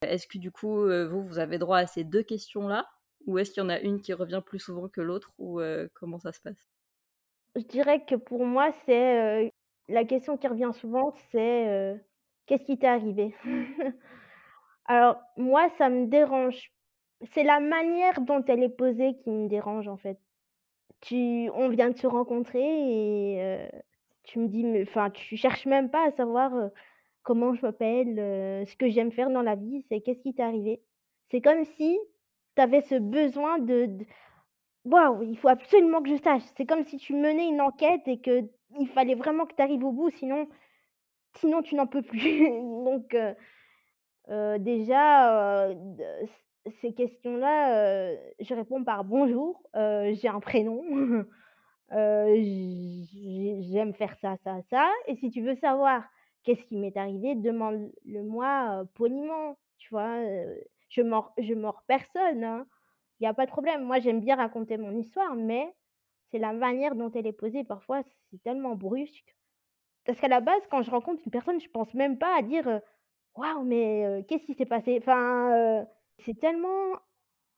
[0.02, 2.86] Est-ce que du coup euh, vous vous avez droit à ces deux questions là
[3.26, 5.32] ou est-ce qu'il y en a une qui revient plus souvent que l'autre?
[5.38, 6.68] Ou euh, comment ça se passe?
[7.56, 9.50] Je dirais que pour moi c'est
[9.88, 11.98] la question qui revient souvent c'est
[12.46, 13.34] qu'est-ce qui t'est arrivé?
[14.86, 16.72] Alors, moi, ça me dérange.
[17.32, 20.18] C'est la manière dont elle est posée qui me dérange, en fait.
[21.00, 23.68] Tu on vient de se rencontrer et
[24.24, 26.52] tu me dis enfin, tu cherches même pas à savoir,
[27.22, 28.16] comment je m'appelle,
[28.66, 30.82] ce que j'aime faire dans la vie, c'est qu'est-ce qui t'est arrivé?
[31.30, 31.98] C'est comme si
[32.56, 33.98] tu avais ce besoin de
[34.84, 36.42] waouh, il faut absolument que je sache.
[36.56, 39.92] C'est comme si tu menais une enquête et qu'il fallait vraiment que tu arrives au
[39.92, 40.48] bout, sinon
[41.36, 42.48] sinon tu n'en peux plus.
[42.84, 43.16] Donc
[44.28, 45.68] Déjà,
[46.80, 50.82] ces questions-là, je réponds par «bonjour», j'ai un prénom,
[51.90, 56.04] j'aime faire ça, ça, ça et si tu veux savoir
[56.42, 60.18] qu'est-ce qui m'est arrivé, demande-le-moi, poliment, tu vois?
[60.90, 62.66] Je mords personne, hein.
[63.20, 63.84] Il y a pas de problème.
[63.84, 65.72] Moi, j'aime bien raconter mon histoire, mais
[66.30, 67.64] c'est la manière dont elle est posée.
[67.64, 69.36] Parfois, c'est tellement brusque.
[70.04, 72.80] Parce qu'à la base, quand je rencontre une personne, je pense même pas à dire,
[73.36, 74.98] Waouh, mais qu'est-ce qui s'est passé?
[75.00, 75.86] Enfin,
[76.18, 76.94] c'est tellement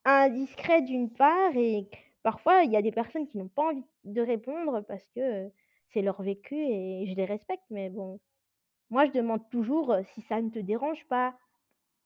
[0.04, 1.88] indiscret d'une part et
[2.22, 5.50] parfois il y a des personnes qui n'ont pas envie de répondre parce que,
[5.92, 8.20] c'est leur vécu et je les respecte, mais bon,
[8.90, 11.34] moi je demande toujours, si ça ne te dérange pas.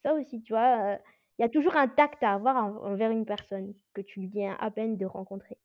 [0.04, 0.98] Ça aussi, tu vois?
[1.38, 4.56] Il y a toujours un tact à avoir en envers une personne que tu viens
[4.60, 5.58] à peine de rencontrer.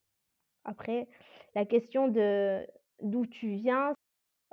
[0.66, 1.08] Après,
[1.56, 2.66] la question de
[3.02, 3.94] d'où tu viens,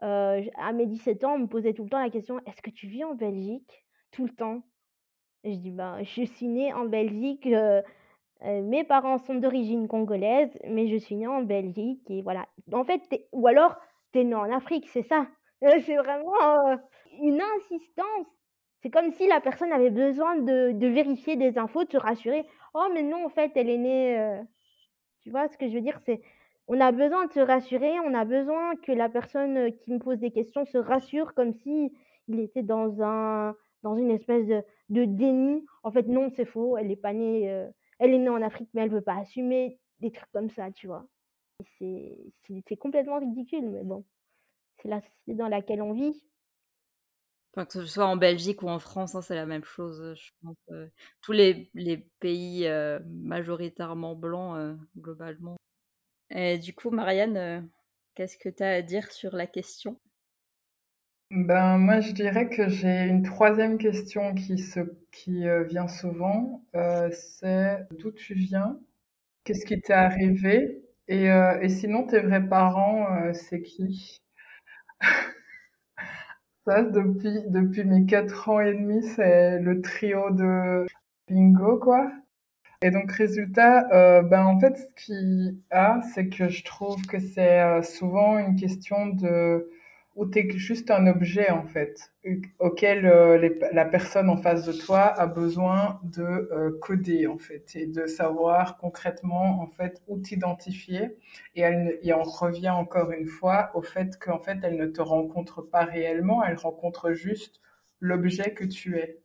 [0.02, 2.62] Heu, j à mes 17 ans, on me posait tout le temps la question: «Est-ce
[2.62, 4.62] que tu vis en Belgique?» tout le temps.
[5.44, 7.82] Je dis: «Ben, je suis née en Belgique, heu
[8.44, 12.48] heu, mes parents sont d'origine congolaise, mais je suis née en Belgique» et voilà.
[12.72, 13.76] En fait, ou alors:
[14.12, 15.28] «Tu es née en Afrique», c'est ça.
[15.86, 16.78] C'est vraiment,
[17.22, 18.26] une insistance.
[18.82, 22.46] C'est comme si la personne avait besoin de de vérifier des infos, de se rassurer:
[22.74, 24.40] «Oh mais non, en fait, elle est née, heu»
[25.22, 26.00] Tu vois ce que je veux dire?
[26.06, 26.22] C'est
[26.72, 30.18] on a besoin de se rassurer, on a besoin que la personne, qui me pose
[30.18, 31.92] des questions se rassure comme si
[32.28, 35.66] il était dans un dans une espèce de de déni.
[35.82, 37.42] En fait, non, c'est faux, elle est pas née,
[37.98, 40.86] elle est née en Afrique, mais elle veut pas assumer, des trucs comme ça, tu
[40.86, 41.06] vois?
[41.78, 44.06] C'est complètement ridicule, mais bon,
[44.78, 46.24] c'est la société dans laquelle on vit.
[47.54, 50.56] Que ce soit en Belgique ou en France, hein, c'est la même chose, je pense.
[51.20, 52.66] tous les, les pays
[53.04, 55.58] majoritairement blancs, globalement.
[56.34, 57.68] Et du coup, Marianne,
[58.14, 59.98] qu'est-ce que tu as à dire sur la question?
[61.30, 64.62] Ben, moi, je dirais que j'ai une troisième question qui,
[65.10, 66.64] qui vient souvent.
[67.10, 68.78] c'est d'où tu viens?
[69.44, 70.82] Qu'est-ce qui t'est arrivé?
[71.08, 74.22] Et, sinon, tes vrais parents, c'est qui?
[76.64, 80.86] Ça, depuis, depuis mes quatre ans et demi, c'est le trio de
[81.28, 82.08] bingo, quoi.
[82.82, 87.20] Et donc, résultat, euh, ben, en fait, ce qui a, c'est que je trouve que
[87.20, 89.70] c'est euh, souvent une question de
[90.16, 92.12] où tu es juste un objet, en fait,
[92.58, 97.86] auquel euh, la personne en face de toi a besoin de coder, en fait, et
[97.86, 101.16] de savoir concrètement, en fait, où t'identifier.
[101.54, 105.00] Et, elle, et on revient encore une fois au fait qu'en fait, elle ne te
[105.00, 107.60] rencontre pas réellement, elle rencontre juste
[108.00, 109.21] l'objet que tu es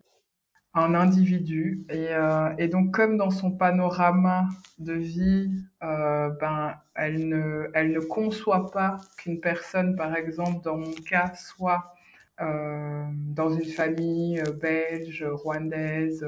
[0.77, 1.85] un individu.
[1.89, 4.47] Et, euh, et, donc, comme dans son panorama
[4.79, 5.51] de vie,
[5.83, 11.33] euh, ben, elle, ne, elle ne conçoit pas qu'une personne, par exemple, dans mon cas,
[11.35, 11.93] soit
[12.41, 16.25] euh, dans une famille belge, rwandaise,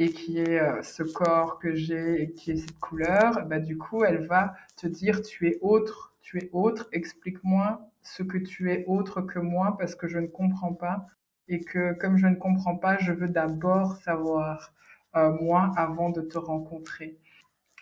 [0.00, 4.02] et qui euh, ce corps que j'ai et qui ait cette couleur, bah, du coup,
[4.02, 8.84] elle va te dire, tu es autre, tu es autre, explique-moi ce que tu es
[8.86, 11.06] autre que moi parce que je ne comprends pas
[11.50, 14.72] et que comme je ne comprends pas, je veux d'abord savoir
[15.16, 17.18] euh, moi avant de te rencontrer.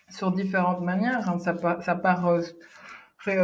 [0.09, 2.41] Sur différentes manières, hein, ça, part euh,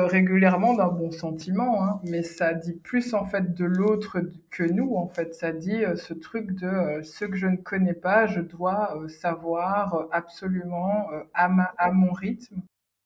[0.08, 4.96] régulièrement d'un bon sentiment, hein, mais ça dit plus en fait de l'autre que nous.
[4.96, 8.26] En fait, ça dit euh, ce truc de euh, ce que je ne connais pas,
[8.26, 11.46] je dois savoir absolument à,
[11.78, 12.62] à mon rythme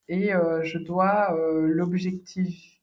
[0.07, 0.31] et
[0.63, 1.35] je dois
[1.67, 2.79] l'objectif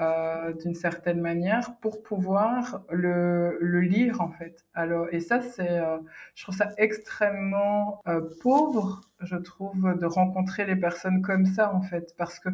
[0.00, 4.64] euh, d'une certaine manière pour pouvoir le, le, lire en fait.
[4.74, 5.98] Alors et ça c'est, euh,
[6.34, 11.82] je trouve ça extrêmement euh, pauvre, je trouve, de rencontrer les personnes comme ça en
[11.82, 12.48] fait, parce que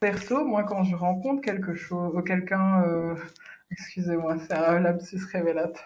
[0.00, 2.84] perso, moi quand je rencontre quelque chose, quelqu'un
[3.70, 5.84] Excusez-moi, c'est un lapsus révélateur.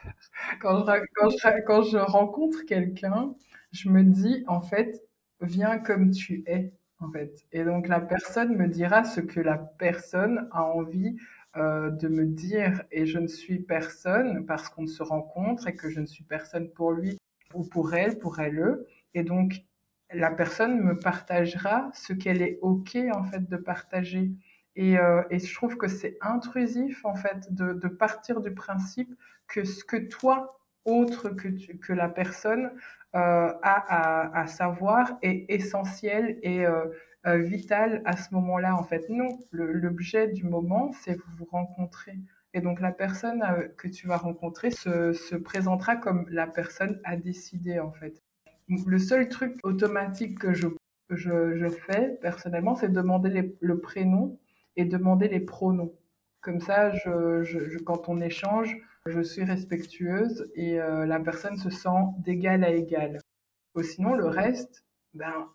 [0.61, 3.35] Quand je, quand je, quand je rencontre quelqu'un,
[3.73, 5.03] je me dis, en fait,
[5.41, 7.47] viens comme tu es en fait.
[7.53, 11.17] Et donc la personne me dira ce que la personne a envie
[11.57, 15.89] euh, de me dire et je ne suis personne parce qu'on se rencontre et que
[15.91, 17.19] je ne suis personne pour lui
[17.55, 18.85] ou pour elle, pour elle.
[19.15, 19.65] Et donc
[20.13, 24.33] la personne me partagera ce qu'elle est OK en fait de partager.
[24.77, 29.13] Et, euh, et je trouve que c'est intrusif en fait de, de, partir du principe
[29.49, 32.71] que ce que toi, autre que, que la personne,
[33.15, 36.85] euh, à, à, savoir est essentiel et euh,
[37.27, 38.77] euh, vital à ce moment-là.
[38.77, 39.39] En fait, non.
[39.51, 42.19] L'objet du moment, c'est vous vous rencontrer.
[42.53, 43.43] Et donc la personne
[43.79, 48.23] que tu vas rencontrer se, se, présentera comme la personne a décidé en fait.
[48.69, 50.69] Le seul truc automatique que je,
[51.11, 54.39] je, fais personnellement, c'est demander le prénom
[54.77, 55.95] et demander les pronoms.
[56.41, 61.89] Comme ça, je, quand on échange, je suis respectueuse et euh, la personne se sent
[62.19, 63.19] d'égal à égal.
[63.75, 64.85] Ou sinon, le reste,
[65.15, 65.49] ben,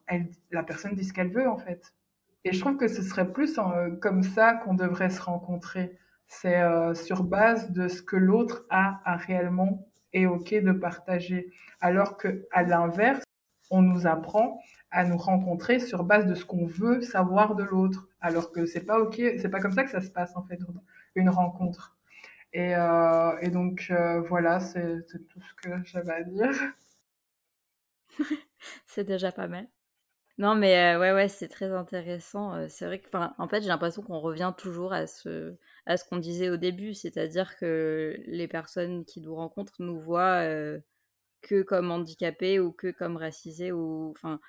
[0.52, 1.94] la personne dit ce qu'elle veut en fait.
[2.46, 5.98] Et je trouve que ce serait plus euh, comme ça qu'on devrait se rencontrer.
[6.28, 11.52] C'est euh, sur base de ce que l'autre a, a réellement et ok de partager.
[11.80, 13.24] Alors que à l'inverse,
[13.70, 14.60] on nous apprend
[14.92, 18.08] à nous rencontrer sur base de ce qu'on veut savoir de l'autre.
[18.22, 20.60] Alors que c'est pas ok, c'est pas comme ça que ça se passe en fait
[21.16, 21.96] une rencontre.
[22.54, 26.52] Et, euh, et donc euh, voilà, c'est tout ce que j'avais à dire.
[28.86, 29.68] c'est déjà pas mal.
[30.40, 32.56] Non, mais euh, ouais, ouais, c'est très intéressant.
[32.56, 36.06] Euh, c'est vrai que, en fait, j'ai l'impression qu'on revient toujours à ce, à ce
[36.06, 40.44] qu'on disait au début, c'est-à-dire que les personnes qui nous rencontrent nous voient
[41.42, 44.40] que comme handicapés ou que comme racisés ou, enfin,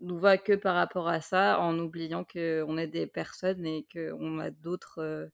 [0.00, 4.38] nous voient que par rapport à ça, en oubliant qu'on est des personnes et qu'on
[4.40, 5.30] a d'autres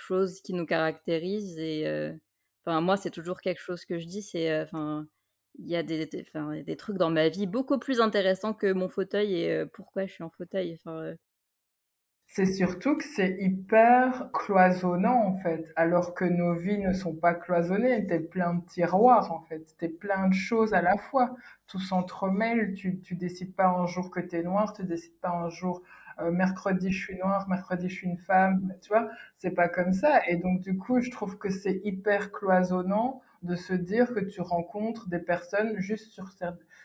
[0.00, 1.58] choses qui nous caractérisent.
[1.58, 2.12] Et
[2.66, 5.06] moi, c'est toujours quelque chose que je dis, c'est, enfin,
[5.58, 6.24] il y a des, des,
[6.64, 10.24] des, trucs dans ma vie beaucoup plus intéressants que mon fauteuil et pourquoi je suis
[10.24, 10.78] en fauteuil.
[10.78, 11.14] Enfin,
[12.32, 17.34] c'est surtout que c'est hyper cloisonnant en fait, alors que nos vies ne sont pas
[17.34, 18.06] cloisonnées.
[18.06, 21.34] T'es plein de tiroirs en fait, t'es plein de choses à la fois.
[21.66, 22.74] Tout s'entremêle.
[22.74, 25.82] Tu, tu décides pas un jour que t'es noir, tu décides pas un jour
[26.20, 29.08] euh, mercredi je suis noire, mercredi je suis une femme, tu vois,
[29.38, 30.20] c'est pas comme ça.
[30.28, 34.40] Et donc du coup, je trouve que c'est hyper cloisonnant de se dire que tu
[34.40, 36.30] rencontres des personnes juste sur,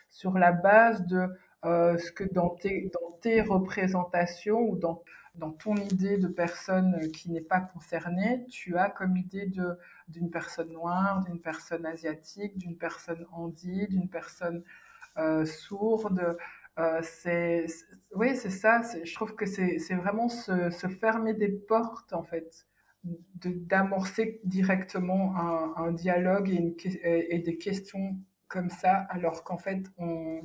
[0.08, 1.28] sur la base de
[1.64, 5.02] euh, ce que dans tes, dans tes représentations ou dans
[5.36, 9.78] dans ton idée de personne qui n'est pas concernée, tu as comme idée de
[10.08, 14.62] d'une personne noire, d'une personne asiatique, d'une personne handi, d'une personne
[15.18, 16.36] euh, sourde.
[16.78, 17.66] Euh, c'est,
[18.14, 18.82] oui, c'est ça.
[19.04, 22.66] Je trouve que c'est, vraiment se, se, fermer des portes, en fait,
[23.04, 28.16] d'amorcer directement un, un dialogue et, une, et, des questions
[28.48, 30.42] comme ça, alors qu'en fait, on,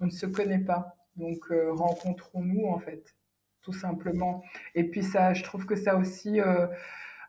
[0.00, 0.96] on ne se connaît pas.
[1.16, 3.14] Donc, euh, rencontrons-nous, en fait,
[3.62, 4.42] tout simplement.
[4.74, 6.66] Et puis, ça, je trouve que ça aussi, euh,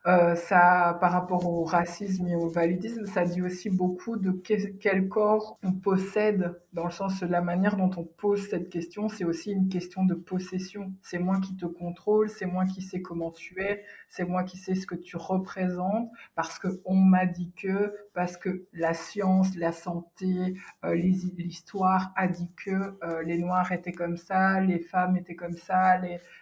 [0.08, 5.08] euh, ça, par rapport au racisme et au validisme, ça dit aussi beaucoup de quel
[5.08, 9.24] corps on possède, dans le sens de la manière dont on pose cette question, c'est
[9.24, 10.94] aussi une question de possession.
[11.02, 14.58] C'est moi qui te contrôle, c'est moi qui sais comment tu es, c'est moi qui
[14.58, 19.56] sais ce que tu représentes, parce que on m'a dit que, parce que la science,
[19.56, 20.54] la santé,
[20.84, 25.58] euh, l'histoire a dit que euh, les Noirs étaient comme ça, les femmes étaient comme
[25.58, 26.00] ça,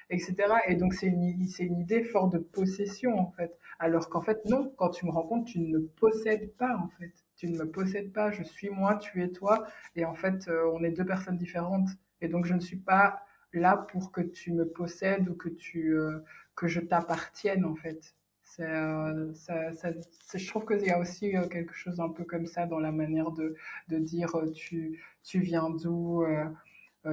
[0.10, 0.36] etc.
[0.68, 3.53] Et donc c'est une idée forte de possession en fait.
[3.84, 7.12] Alors qu'en fait non, quand tu me rencontres, tu ne me possèdes pas en fait.
[7.36, 9.68] Tu ne me possèdes pas, je suis moi, tu es toi,
[9.98, 11.90] et en fait euh, on est deux personnes différentes.
[12.22, 13.20] Et donc je ne suis pas
[13.52, 16.20] là pour que tu me possèdes ou que tu euh,
[16.56, 18.16] que je t'appartienne en fait.
[18.62, 19.34] Euh,
[20.34, 23.32] je trouve qu'il y a aussi quelque chose un peu comme ça dans la manière
[23.32, 23.56] de,
[23.90, 26.24] de dire tu, tu viens d'où,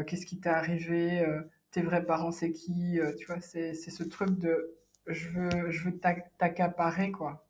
[0.07, 1.27] qu'est-ce qui t'est arrivé,
[1.71, 4.75] tes vrais parents c'est qui, euh, tu vois, c'est ce truc de
[5.07, 7.47] je veux, je veux t'accaparer quoi.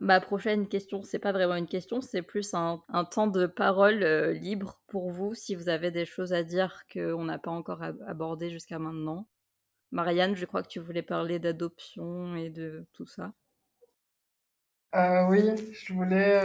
[0.00, 4.02] Ma prochaine question, c'est pas vraiment une question, c'est plus un, un, temps de parole
[4.02, 7.82] euh, libre pour vous, si vous avez des choses à dire qu'on n'a pas encore
[7.82, 9.28] abordé jusqu'à maintenant.
[9.92, 13.34] Marianne, je crois que tu voulais parler d'adoption et de tout ça.
[14.94, 16.40] Euh, oui, je voulais,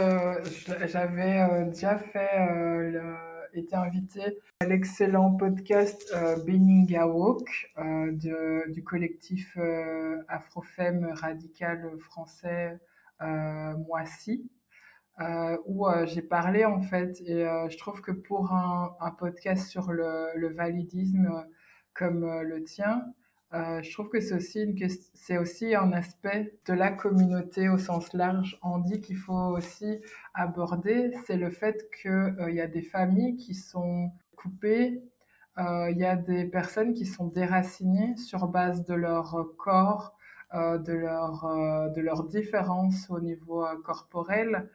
[0.86, 2.46] j'avais déjà fait
[2.90, 8.12] le été invité à l'excellent podcast euh, Beninga Walk euh,
[8.68, 12.78] du collectif euh, Afrofem radical français
[13.22, 14.50] euh, Moissy.
[15.18, 19.66] Euh, où euh, j'ai parlé en fait et je trouve que pour un, un podcast
[19.66, 21.46] sur le, le validisme
[21.94, 23.02] comme le tien,
[23.54, 28.58] euh, je trouve que c'est aussi, un aspect de la communauté au sens large.
[28.62, 30.00] On dit qu'il faut aussi
[30.34, 35.00] aborder, c'est le fait qu'il euh, y a des familles qui sont coupées,
[35.58, 40.16] euh, il y a des personnes qui sont déracinées sur base de leur corps,
[40.54, 41.44] euh, de leur
[41.94, 44.68] de leur différence au niveau corporel.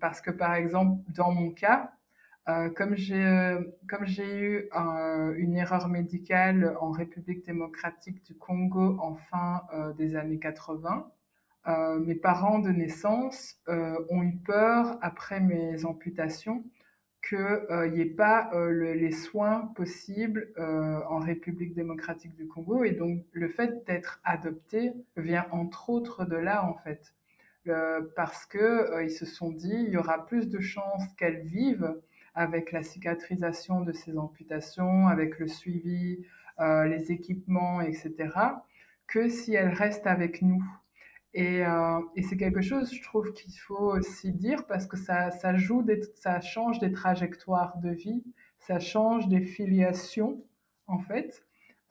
[0.00, 1.92] Parce que par exemple, dans mon cas,
[2.48, 3.56] euh, comme j'ai
[3.88, 9.92] comme j'ai eu euh, une erreur médicale en République démocratique du Congo en fin euh,
[9.92, 11.08] des années 80,
[11.68, 16.64] euh, mes parents de naissance euh, ont eu peur après mes amputations
[17.28, 23.24] qu'il n'y ait pas le, les soins possibles en République démocratique du Congo et donc
[23.30, 27.14] le fait d'être adopté vient entre autres de là en fait.
[28.16, 31.94] parce que ils se sont dit il y aura plus de chances qu'elles vivent
[32.34, 36.24] avec la cicatrisation de ces amputations, avec le suivi,
[36.60, 38.30] euh, les équipements, etc.,
[39.06, 40.62] que si elle reste avec nous.
[41.34, 45.30] Et, euh, et c'est quelque chose, je trouve, qu'il faut aussi dire parce que ça,
[45.56, 48.22] joue ça change des trajectoires de vie,
[48.58, 50.42] ça change des filiations,
[50.86, 51.44] en fait.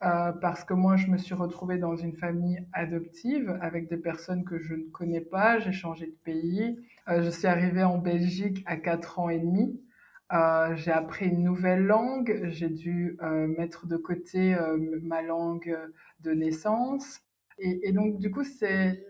[0.04, 4.44] Euh, parce que moi, je me suis retrouvée dans une famille adoptive avec des personnes
[4.44, 5.60] que je ne connais pas.
[5.60, 6.76] J'ai changé de pays.
[7.06, 9.80] Je suis arrivée en Belgique à 4 ans et demi.
[10.32, 15.78] Euh, j'ai appris une nouvelle langue, j'ai dû euh, mettre de côté euh, ma langue
[16.20, 17.20] de naissance.
[17.58, 19.06] Et, donc, du coup, c'est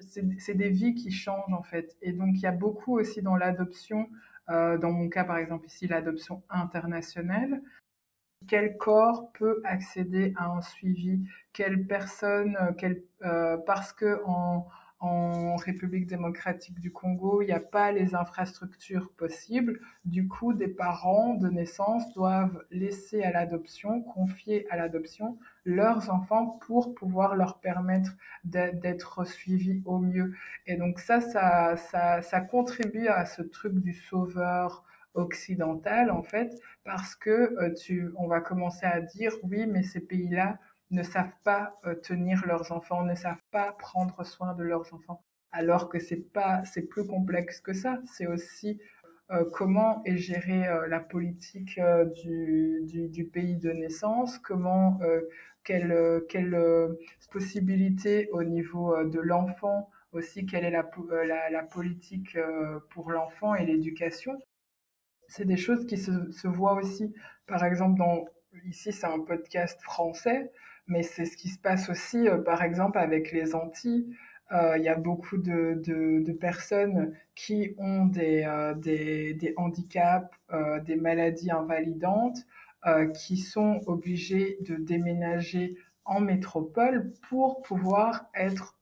[0.54, 1.96] des vies qui changent, en fait.
[2.02, 4.10] Et donc, il y a beaucoup aussi dans l'adoption,
[4.48, 7.62] dans mon cas, par exemple, ici, l'adoption internationale.
[8.48, 11.22] Quel corps peut accéder à un suivi?
[11.54, 13.04] Quelle personne, quelle,
[13.64, 14.66] parce que en,
[15.02, 19.80] en République démocratique du Congo, il n'y a pas les infrastructures possibles.
[20.04, 26.56] Du coup, des parents de naissance doivent laisser à l'adoption, confier à l'adoption leurs enfants
[26.66, 28.12] pour pouvoir leur permettre
[28.44, 30.34] d'être suivis au mieux.
[30.68, 34.84] Et donc ça, ça, ça, contribue à ce truc du sauveur
[35.14, 40.00] occidental, en fait, parce que euh, tu, on va commencer à dire, oui, mais ces
[40.00, 40.58] pays-là,
[40.92, 45.24] ne savent pas euh, tenir leurs enfants, ne savent pas prendre soin de leurs enfants.
[45.50, 47.98] Alors que c'est pas, c'est plus complexe que ça.
[48.04, 48.80] C'est aussi
[49.30, 51.80] euh, comment est gérée euh, la politique
[52.22, 54.98] du, du, pays de naissance, comment,
[55.64, 56.58] quelle, quelle
[57.30, 60.88] possibilité au niveau de l'enfant aussi, quelle est la,
[61.24, 62.36] la, la politique
[62.90, 64.38] pour l'enfant et l'éducation.
[65.28, 67.14] C'est des choses qui se, se voient aussi,
[67.46, 68.26] par exemple, dans,
[68.66, 70.52] ici c'est un podcast français,
[70.86, 74.06] mais c'est ce qui se passe aussi, par exemple, avec les Antilles.
[74.76, 80.28] Il y a beaucoup de, de, personnes qui ont des, des, des handicaps,
[80.84, 82.38] des maladies invalidantes,
[83.14, 88.76] qui sont obligées de déménager en métropole pour pouvoir être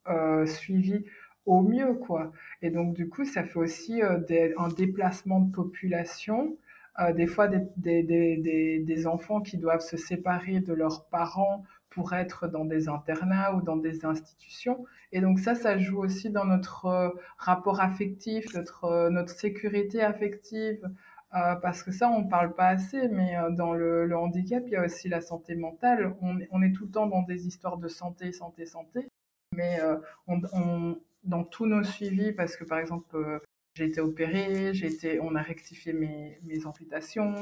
[0.47, 1.05] suivies
[1.47, 2.33] au mieux, quoi.
[2.63, 6.57] Et donc, du coup, ça fait aussi des, un déplacement de population
[6.99, 12.13] euh, des fois des, des, des, enfants qui doivent se séparer de leurs parents pour
[12.15, 14.85] être dans des internats ou dans des institutions.
[15.13, 20.03] Et donc ça, ça joue aussi dans notre euh, rapport affectif, notre, euh, notre sécurité
[20.03, 20.89] affective,
[21.63, 24.85] parce que ça, on ne parle pas assez, mais dans le, handicap, il y a
[24.85, 26.17] aussi la santé mentale.
[26.23, 29.07] On, est tout le temps dans des histoires de santé, santé, santé,
[29.55, 29.79] mais
[31.23, 33.41] dans tous nos suivis, parce que par exemple,
[33.75, 37.33] j'ai été opérée, j'ai été, on a rectifié mes, mes amputations.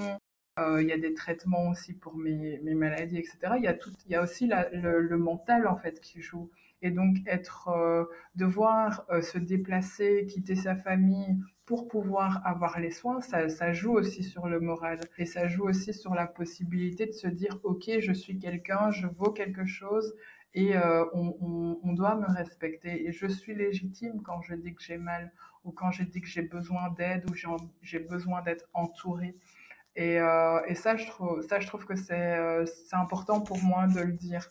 [0.58, 3.38] Euh, il y a des traitements aussi pour mes, maladies, etc.
[3.56, 6.50] Il y a tout, il y a aussi le, mental en fait qui joue.
[6.82, 8.04] Et donc être, euh,
[8.34, 14.22] devoir euh, se déplacer, quitter sa famille pour pouvoir avoir les soins, ça, joue aussi
[14.22, 18.12] sur le moral et ça joue aussi sur la possibilité de se dire ok, je
[18.12, 20.14] suis quelqu'un, je vaux quelque chose
[20.54, 20.74] et
[21.12, 25.30] on, on, doit me respecter et je suis légitime quand je dis que j'ai mal
[25.64, 27.34] ou quand j'ai dit que j'ai besoin d'aide ou
[27.82, 29.34] j'ai besoin d'être entourée.
[29.96, 33.86] Et, euh, et, ça, je trouve, ça, je trouve que euh, c'est important pour moi
[33.86, 34.50] de le dire.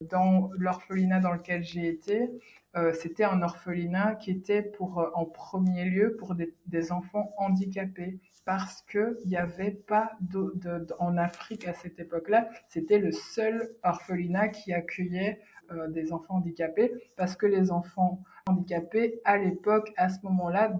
[0.00, 2.28] Dans l'orphelinat dans lequel j'ai été,
[2.74, 8.18] euh, c'était un orphelinat qui était pour, euh, en premier lieu pour des, enfants handicapés
[8.44, 14.48] parce qu'il n'y avait pas de, en Afrique à cette époque-là, c'était le seul orphelinat
[14.48, 20.18] qui accueillait euh, des enfants handicapés parce que les enfants handicapés à l'époque, à ce
[20.24, 20.72] moment-là,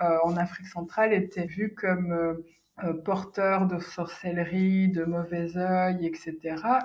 [0.00, 2.44] euh, en Afrique centrale, étaient vus comme euh,
[3.04, 6.38] porteurs de sorcellerie, de mauvais œil, etc.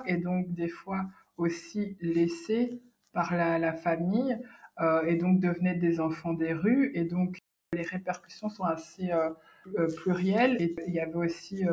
[0.06, 1.04] Et donc des fois
[1.36, 2.80] aussi laissés
[3.12, 4.38] par la, la famille
[5.06, 6.92] et donc devenaient des enfants des rues.
[6.94, 7.38] Et donc
[7.72, 9.10] les répercussions sont assez
[9.96, 10.56] plurielles.
[10.60, 11.64] Et il y avait aussi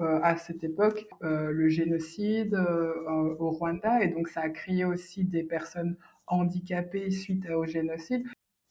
[0.00, 4.84] euh, à cette époque euh, le génocide euh, au Rwanda et donc ça a créé
[4.84, 8.26] aussi des personnes handicapées suite au génocide.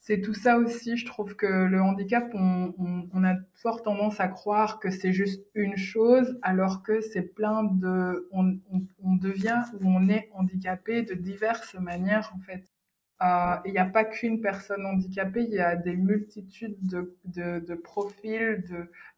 [0.05, 4.81] C'est tout ça aussi, je trouve que le handicap, on, a fort tendance à croire
[4.81, 8.27] que c'est juste une chose, alors que c'est plein de...
[8.31, 8.59] On,
[9.01, 12.69] on, devient ou on est handicapé de diverses manières, en fait.
[13.21, 17.59] Euh, il n'y a pas qu'une personne handicapée, il y a des multitudes de, de,
[17.61, 18.61] de profils,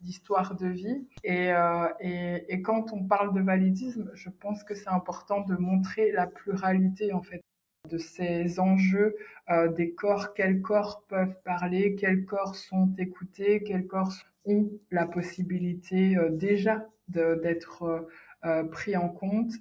[0.01, 1.07] d'histoires de, de, vie.
[1.23, 5.55] Et, euh, et, et, quand on parle de validisme, je pense que c'est important de
[5.55, 7.41] montrer la pluralité en fait
[7.87, 9.15] de ces enjeux
[9.49, 14.13] euh, des corps, quels corps peuvent parler, quels corps sont écoutés, quels corps
[14.45, 18.07] ont la possibilité euh, déjà d'être
[18.45, 19.51] euh, pris en compte.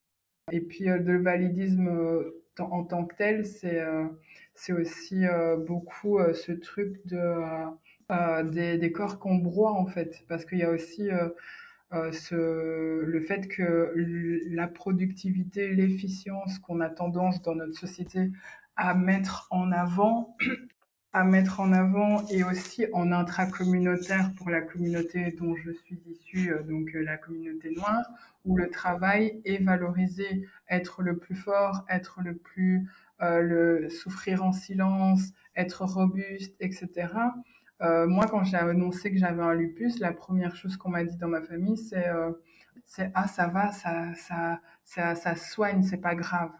[0.53, 1.91] Et puis euh, le validisme
[2.59, 5.25] en tant que tel, c'est aussi
[5.66, 7.43] beaucoup ce truc de
[8.45, 11.09] des, des, corps qu'on broie en fait, parce qu'il y a aussi
[12.13, 13.93] ce, le fait que
[14.51, 18.31] la productivité, l'efficience qu'on a tendance dans notre société
[18.77, 20.37] à mettre en avant
[21.15, 26.53] à mettre en avant et aussi en intracommunautaire pour la communauté dont je suis issue,
[26.53, 28.05] euh, donc euh, la communauté noire,
[28.45, 32.91] où le travail est valorisé, être le plus fort, être le plus,
[33.23, 37.07] euh, le souffrir en silence, être robuste, etc.
[37.83, 41.16] Euh, moi, quand j'ai annoncé que j'avais un lupus, la première chose qu'on m'a dit
[41.16, 42.33] dans ma famille, c'est euh,
[43.14, 46.51] ah ça va, ça ça ça, ça soigne, c'est pas grave.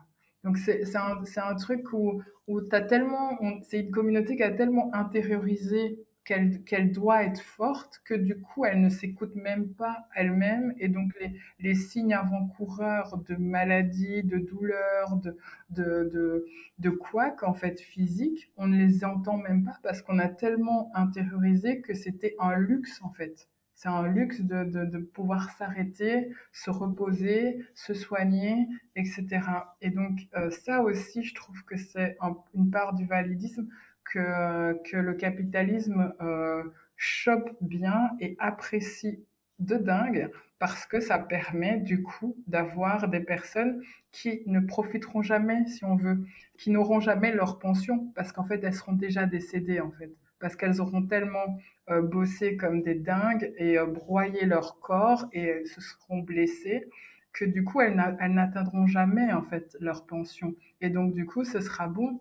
[0.45, 4.51] Donc c'est un, un truc où, où tu as tellement, c'est une communauté qui a
[4.51, 10.75] tellement intériorisé qu'elle doit être forte que du coup elle ne s'écoute même pas elle-même
[10.79, 15.37] et donc les, les signes avant-coureurs de maladie, de douleur, de,
[15.71, 16.47] de, de,
[16.79, 20.91] de quoi qu'en fait physique, on ne les entend même pas parce qu'on a tellement
[20.95, 23.49] intériorisé que c'était un luxe en fait.
[23.77, 29.67] C'est un luxe de, de, de pouvoir s'arrêter, se reposer, se soigner, etc.
[29.83, 33.69] Et donc euh, ça aussi, je trouve que c'est un, une part du validisme
[34.13, 36.63] que, le capitalisme euh,
[36.97, 39.25] chope bien et apprécie
[39.59, 43.83] de dingue parce que ça permet du coup d'avoir des personnes
[44.13, 46.25] qui ne profiteront jamais, si on veut,
[46.57, 50.11] qui n'auront jamais leur pension parce qu'en fait elles seront déjà décédées en fait.
[50.39, 51.59] Parce qu'elles auront tellement
[51.91, 56.89] euh, bossé comme des dingues et euh, broyé leur corps et se seront blessées
[57.33, 60.55] que du coup elles n'atteindront jamais en fait leur pension.
[60.81, 62.21] Et donc du coup ce sera bon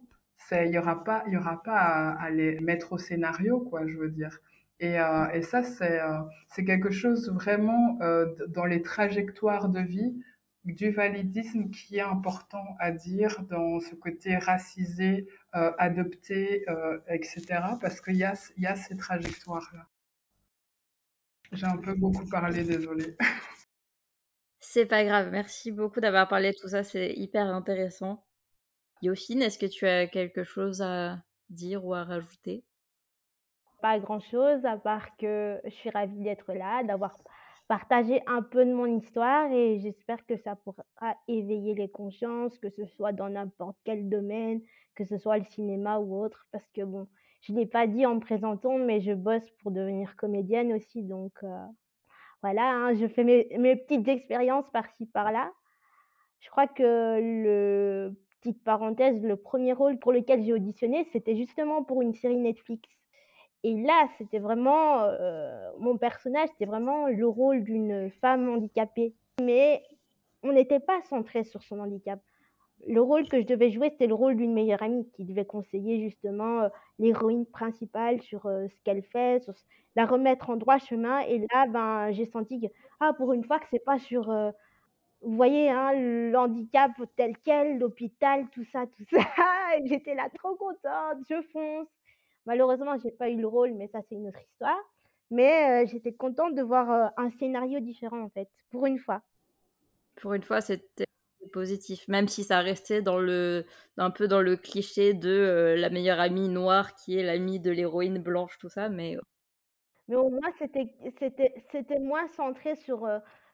[0.52, 3.88] il y aura pas il y aura pas à, à, les mettre au scénario quoi
[3.88, 4.40] je veux dire
[4.80, 6.20] et, euh, et ça c'est euh,
[6.56, 10.24] quelque chose vraiment euh, dans les trajectoires de vie
[10.66, 16.66] du validisme qui est important à dire dans ce côté racisé, euh, adopté,
[17.10, 17.44] etc.
[17.82, 19.86] Parce qu'il y a, y a ces trajectoires-là.
[21.52, 23.18] J'ai un peu beaucoup parlé, désolée.
[24.66, 28.24] C'est pas grave, merci beaucoup d'avoir parlé de tout ça, c'est hyper intéressant.
[29.04, 31.18] Yoshine, est-ce que tu as quelque chose à
[31.50, 32.64] dire ou à rajouter?
[33.82, 37.18] Pas grand-chose, à part que je suis ravie d'être là, d'avoir
[37.68, 42.70] partagé un peu de mon histoire et j'espère que ça pourra éveiller les consciences, que
[42.70, 44.62] ce soit dans n'importe quel domaine,
[44.96, 47.10] que ce soit le cinéma ou autre, parce que bon,
[47.42, 51.04] je ne l'ai pas dit en me présentant, mais je bosse pour devenir comédienne aussi,
[51.04, 51.66] donc euh,
[52.42, 55.52] voilà, hein, je fais mes petites expériences par-ci par-là.
[56.40, 61.84] Je crois que le petite parenthèse, le premier rôle pour lequel j'ai auditionné, c'était justement
[61.84, 62.90] pour une série Netflix.
[63.64, 69.14] Et là, c'était vraiment euh, mon personnage, c'était vraiment le rôle d'une femme handicapée.
[69.42, 69.82] Mais
[70.44, 72.20] on n'était pas centré sur son handicap.
[72.86, 76.02] Le rôle que je devais jouer, c'était le rôle d'une meilleure amie qui devait conseiller
[76.02, 76.70] justement euh,
[77.00, 79.54] l'héroïne principale sur euh, ce qu'elle fait, sur
[79.96, 81.20] la remettre en droit chemin.
[81.22, 82.68] Et là, ben, j'ai senti que,
[83.00, 84.30] ah, pour une fois que c'est pas sur
[85.24, 89.20] vous voyez, hein, le handicap tel quel, l'hôpital, tout ça, tout ça.
[89.86, 91.88] J'étais là trop contente, je fonce.
[92.46, 94.80] Malheureusement, j'ai pas eu le rôle, mais ça, c'est une autre histoire.
[95.32, 99.22] Mais j'étais contente de voir un scénario différent, en fait, pour une fois.
[100.16, 101.06] Pour une fois, c'était
[101.52, 103.66] positif, même si ça restait dans le,
[103.98, 108.20] un peu dans le cliché de la meilleure amie noire qui est l'amie de l'héroïne
[108.20, 109.18] blanche, tout ça, mais.
[110.10, 113.08] Mais au moins, c'était moins centré sur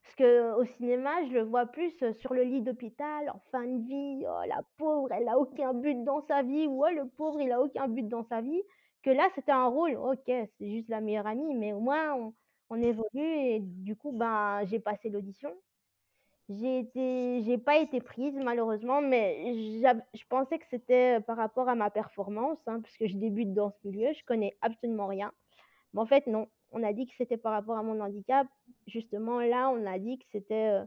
[0.03, 4.25] parce qu'au cinéma, je le vois plus sur le lit d'hôpital, en fin de vie,
[4.27, 7.51] oh la pauvre, elle a aucun but dans sa vie, ou oh le pauvre, il
[7.51, 8.61] a aucun but dans sa vie,
[9.03, 12.33] que là, c'était un rôle, OK, c'est juste la meilleure amie, mais au moins on,
[12.69, 15.53] on évolue et du coup, ben, j'ai passé l'audition.
[16.49, 19.53] J'ai été, j'ai pas été prise malheureusement, mais
[20.15, 23.69] je pensais que c'était par rapport à ma performance, hein, parce que je débute dans
[23.69, 25.31] ce milieu, je connais absolument rien.
[25.93, 28.47] Mais en fait, non on a dit que c'était par rapport à mon handicap.
[28.87, 30.81] Justement, là, on a dit que c'était.
[30.81, 30.85] Euh,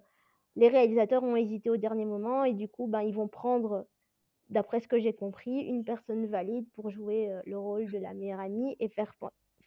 [0.56, 3.86] les réalisateurs ont hésité au dernier moment et du coup, ben, ils vont prendre,
[4.50, 8.12] d'après ce que j'ai compris, une personne valide pour jouer euh, le rôle de la
[8.12, 9.14] meilleure amie et faire,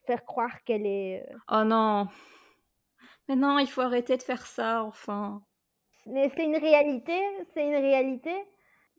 [0.05, 1.27] faire croire qu'elle est.
[1.27, 2.07] Euh oh non!
[3.27, 5.41] Mais non, il faut arrêter de faire ça, enfin.
[6.05, 7.19] Mais c'est une réalité,
[7.53, 8.35] c'est une réalité.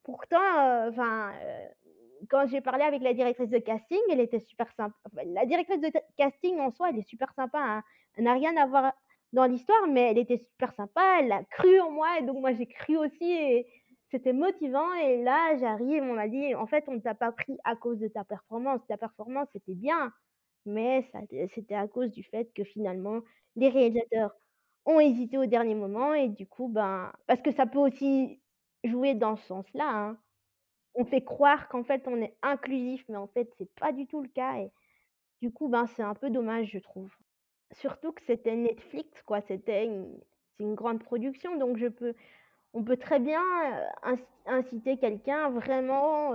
[0.03, 1.33] Pourtant, enfin,
[2.29, 4.95] quand j'ai parlé avec la directrice de casting, elle était super sympa.
[5.25, 7.59] la directrice de casting en soi, elle est super sympa.
[7.59, 7.83] Hein.
[8.17, 8.93] Elle n'a rien à voir
[9.33, 11.21] dans l'histoire, mais elle était super sympa.
[11.21, 13.31] Elle a cru en moi, et donc moi j'ai cru aussi.
[13.31, 13.67] Et
[14.11, 14.93] c'était motivant.
[14.95, 17.99] Et là, j'arrive, on m'a dit, en fait, on ne t'a pas pris à cause
[17.99, 18.81] de ta performance.
[18.89, 20.13] Ta performance, c'était bien,
[20.67, 21.09] mais
[21.55, 23.21] c'était à cause du fait que finalement,
[23.57, 24.35] les réalisateurs
[24.87, 26.15] ont hésité au dernier moment.
[26.15, 28.41] Et du coup, ben, parce que ça peut aussi
[28.85, 29.89] jouer dans ce sens-là.
[29.89, 30.19] Hein
[30.97, 34.23] on fait croire qu'en fait on est inclusif, mais en fait c'est pas du tout
[34.23, 34.71] le cas et
[35.43, 37.15] du coup ben c'est un peu dommage je trouve.
[37.73, 42.15] Surtout que c'était Netflix quoi, c'était une, grande production donc je peux
[42.73, 43.43] on peut très bien
[44.47, 46.35] inciter quelqu'un vraiment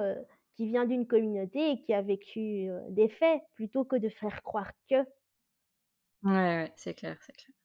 [0.55, 4.71] qui vient d'une communauté et qui a vécu des faits plutôt que de faire croire
[4.89, 5.03] que.
[6.23, 7.60] Ouais c'est clair, c'est clair.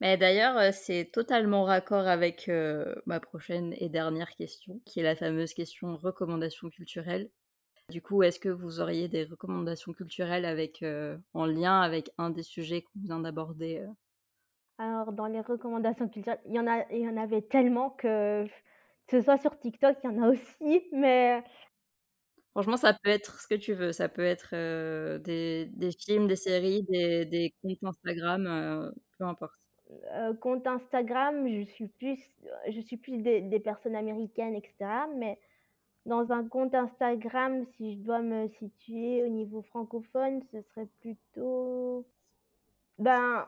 [0.00, 5.02] Mais d'ailleurs, euh, c'est totalement raccord avec euh, ma prochaine et dernière question, qui est
[5.02, 7.30] la fameuse question recommandation culturelle.
[7.90, 12.30] Du coup, est-ce que vous auriez des recommandations culturelles avec, euh, en lien avec un
[12.30, 13.84] des sujets qu'on vient d'aborder
[14.78, 18.46] Alors, dans les recommandations culturelles, il y, en a, il y en avait tellement que,
[18.46, 21.44] que ce soit sur TikTok, il y en a aussi, mais
[22.52, 23.92] Franchement, ça peut être ce que tu veux.
[23.92, 24.50] Ça peut être
[25.18, 29.60] des, des, films, des séries, des, des comptes Instagram, peu importe.
[30.12, 32.18] Euh, compte Instagram, je suis plus,
[32.68, 34.74] je suis plus des, personnes américaines, etc.
[35.16, 35.38] Mais
[36.06, 42.06] dans un compte Instagram, si je dois me situer au niveau francophone, ce serait plutôt,
[42.98, 43.46] ben,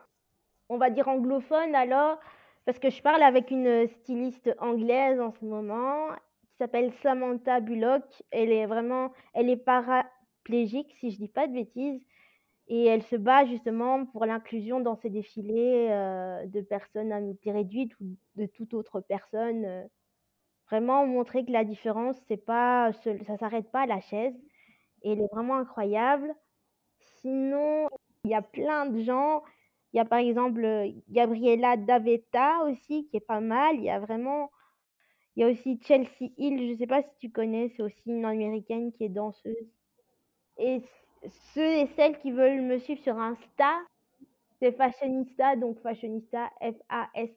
[0.69, 2.19] on va dire anglophone alors,
[2.65, 6.09] parce que je parle avec une styliste anglaise en ce moment
[6.41, 8.03] qui s'appelle Samantha Bullock.
[8.31, 12.01] Elle est vraiment, elle est paraplégique, si je dis pas de bêtises.
[12.67, 17.51] Et elle se bat justement pour l'inclusion dans ces défilés euh, de personnes à mobilité
[17.51, 19.65] réduite ou de toute autre personne.
[19.65, 19.83] Euh.
[20.67, 24.33] vraiment montrer que la différence, c'est pas, ça s'arrête pas à la chaise.
[25.03, 26.33] Et elle est vraiment incroyable.
[27.21, 27.89] Sinon,
[28.25, 29.43] il y a plein de gens.
[29.93, 33.75] Il y a par exemple euh, Gabriela Daveta aussi, qui est pas mal.
[33.75, 34.49] Il y a vraiment.
[35.35, 38.03] Il y a aussi Chelsea Hill, je ne sais pas si tu connais, c'est aussi
[38.05, 39.55] une américaine qui est danseuse.
[40.57, 40.83] Et
[41.53, 43.79] ceux et celles qui veulent me suivre sur Insta,
[44.59, 47.33] c'est Fashionista, donc Fashionista, F-A-S-H-I-O-N-I-S-T-A.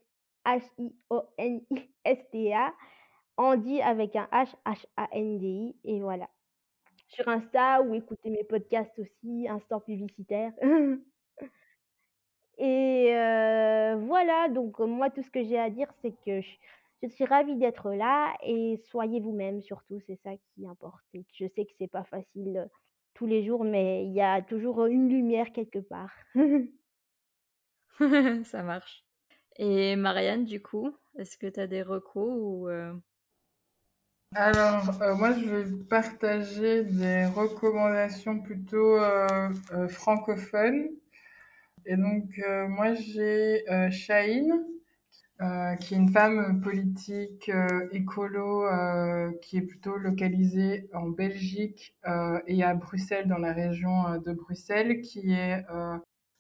[0.47, 2.73] H-I-O-N-I-S-T-A,
[3.37, 6.29] Handy avec un H, H-A-N-D-I et voilà.
[7.09, 10.53] Sur Insta ou écouter mes podcasts aussi, instant publicitaire.
[12.59, 16.41] Et heu, voilà, donc moi tout ce que j'ai à dire, c'est que
[17.03, 21.67] je suis ravie d'être là et soyez vous-même surtout, c'est ça qui importe je sais
[21.67, 22.69] que c'est pas facile,
[23.17, 26.13] tous les jours, mais il y a toujours, une lumière quelque part.
[28.45, 29.05] Ça marche.
[29.59, 32.69] Et Marianne, du coup, est-ce que tu as des recos ou?
[34.35, 34.85] Alors,
[35.17, 38.99] moi, je vais partager des recommandations plutôt,
[39.89, 40.89] francophones
[41.87, 42.25] et donc
[42.69, 43.91] moi j'ai, heu,
[45.81, 51.95] qui est une femme politique, heu, écolo, heu, qui est plutôt localisée en Belgique,
[52.47, 55.65] et à Bruxelles, dans la région, de Bruxelles, qui est,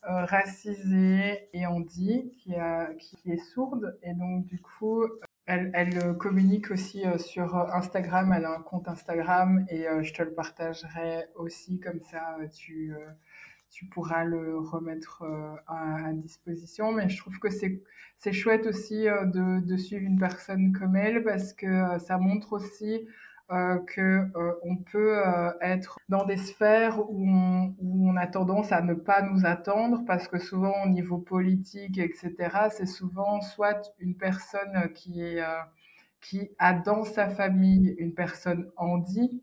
[0.02, 5.04] racisée et handi, qui a qui est sourde et donc du coup,
[5.46, 8.32] elle, elle communique aussi euh, sur Instagram.
[8.36, 12.36] Elle a un compte Instagram et euh, je te le partagerai aussi comme ça.
[12.52, 13.10] Tu, euh,
[13.70, 15.24] tu pourras le remettre
[15.66, 16.92] à, à, disposition.
[16.92, 21.52] Mais je trouve que c'est chouette aussi de, de suivre une personne comme elle parce
[21.52, 23.06] que ça montre aussi
[23.52, 28.72] euh, que euh, peut euh, être dans des sphères où on, où on a tendance
[28.72, 32.34] à ne pas nous attendre parce que souvent au niveau politique, etc.,
[32.70, 35.36] c'est souvent soit une personne qui
[36.20, 39.42] qui a dans sa famille une personne handi.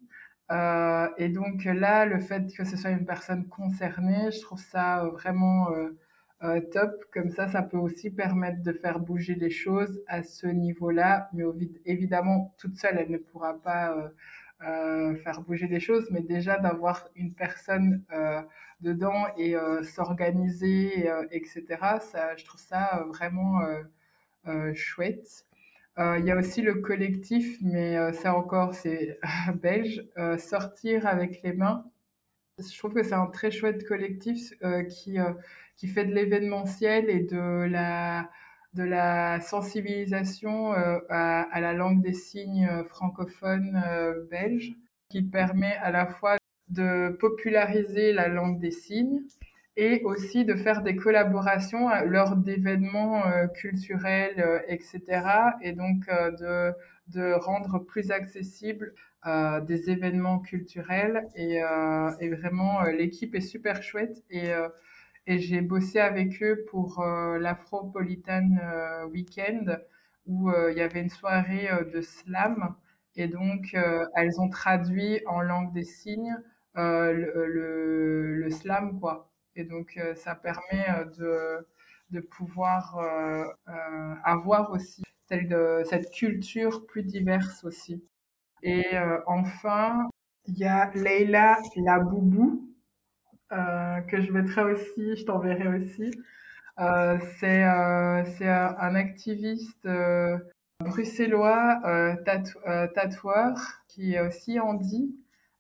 [0.51, 5.05] Euh, et donc là, le fait que ce soit une personne concernée, je trouve ça
[5.05, 5.97] vraiment euh,
[6.43, 6.91] euh, top.
[7.13, 11.29] Comme ça, ça peut aussi permettre de faire bouger les choses à ce niveau-là.
[11.33, 11.43] Mais
[11.85, 14.09] évidemment, toute seule, elle ne pourra pas euh,
[14.67, 16.09] euh, faire bouger les choses.
[16.11, 18.41] Mais déjà, d'avoir une personne euh,
[18.81, 21.65] dedans et euh, s'organiser, euh, etc.,
[22.01, 23.61] ça, je trouve ça vraiment
[24.73, 25.45] chouette.
[25.97, 29.19] Il y a aussi le collectif, mais ça encore, c'est
[29.61, 30.05] belge,
[30.37, 31.85] sortir avec les mains.
[32.59, 34.53] Je trouve que c'est un très chouette collectif
[34.89, 35.17] qui
[35.77, 38.29] qui fait de l'événementiel et de la,
[38.73, 44.73] de la sensibilisation euh, à, la langue des signes euh, francophone euh, belge,
[45.09, 46.37] qui permet à la fois
[46.69, 49.21] de populariser la langue des signes
[49.76, 55.57] et aussi de faire des collaborations lors d'événements euh, culturels, euh, etc.
[55.61, 56.74] Et donc euh, de,
[57.19, 58.93] de rendre plus accessible
[59.67, 61.30] des événements culturels.
[61.36, 61.61] Et,
[62.19, 64.21] et vraiment, l'équipe est super chouette.
[64.30, 64.51] Et
[65.28, 69.82] et j'ai bossé avec eux pour euh, l'Afropolitan euh, Weekend
[70.26, 72.76] où euh, il y avait une soirée euh, de slam
[73.15, 76.36] et donc euh, elles ont traduit en langue des signes
[76.78, 79.32] euh, le, le, le slam quoi.
[79.55, 81.67] Et donc euh, ça permet euh, de,
[82.11, 83.45] de pouvoir euh,
[84.23, 88.03] avoir aussi celle de, cette culture plus diverse aussi.
[88.63, 88.85] Et
[89.27, 90.07] enfin,
[90.45, 92.73] il y a Leila Laboubou
[93.53, 96.11] euh, que je mettrai aussi, je t'enverrai aussi.
[96.79, 98.23] Euh, c'est euh,
[98.79, 99.87] un activiste
[100.79, 101.81] bruxellois
[102.25, 102.59] tatou
[102.95, 105.15] tatoueur qui est aussi handi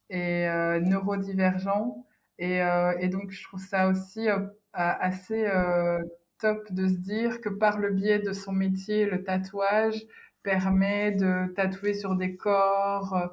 [0.09, 0.47] et
[0.81, 2.02] neurodivergent.
[2.39, 4.39] Et, euh, et donc, je trouve ça aussi euh,
[4.73, 5.99] assez euh,
[6.39, 10.01] top de se dire que par le biais de son métier, le tatouage
[10.43, 13.31] permet de tatouer sur des corps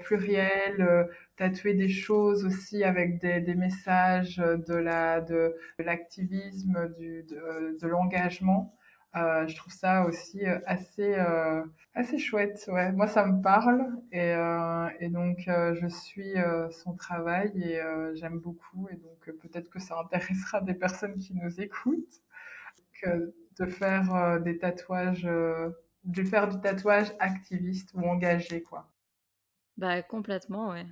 [0.00, 8.74] pluriels, tatouer des choses aussi avec des, messages de la de, l'activisme, de l'engagement.
[9.16, 12.64] Euh, je trouve ça aussi assez euh, assez chouette.
[12.68, 17.50] Ouais, moi ça me parle et euh, et donc euh, je suis euh, son travail
[17.60, 22.22] et euh, j'aime beaucoup et donc peut-être que ça intéressera des personnes qui nous écoutent
[23.02, 25.70] que de faire euh, des tatouages, euh,
[26.04, 28.88] de faire du tatouage activiste ou engagé quoi.
[29.76, 30.86] Bah complètement ouais.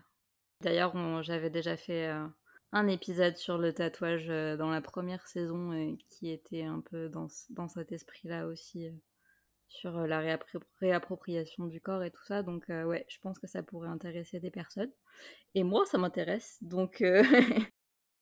[0.62, 2.26] D'ailleurs, j'avais déjà fait euh,
[2.72, 7.08] un épisode sur le tatouage euh, dans la première saison et qui était un peu
[7.08, 8.92] dans, dans cet esprit-là aussi, euh,
[9.68, 12.42] sur euh, la réappro réappropriation du corps et tout ça.
[12.42, 14.92] Donc euh, ouais, je pense que ça pourrait intéresser des personnes.
[15.54, 16.58] Et moi, ça m'intéresse.
[16.62, 17.22] Donc, euh,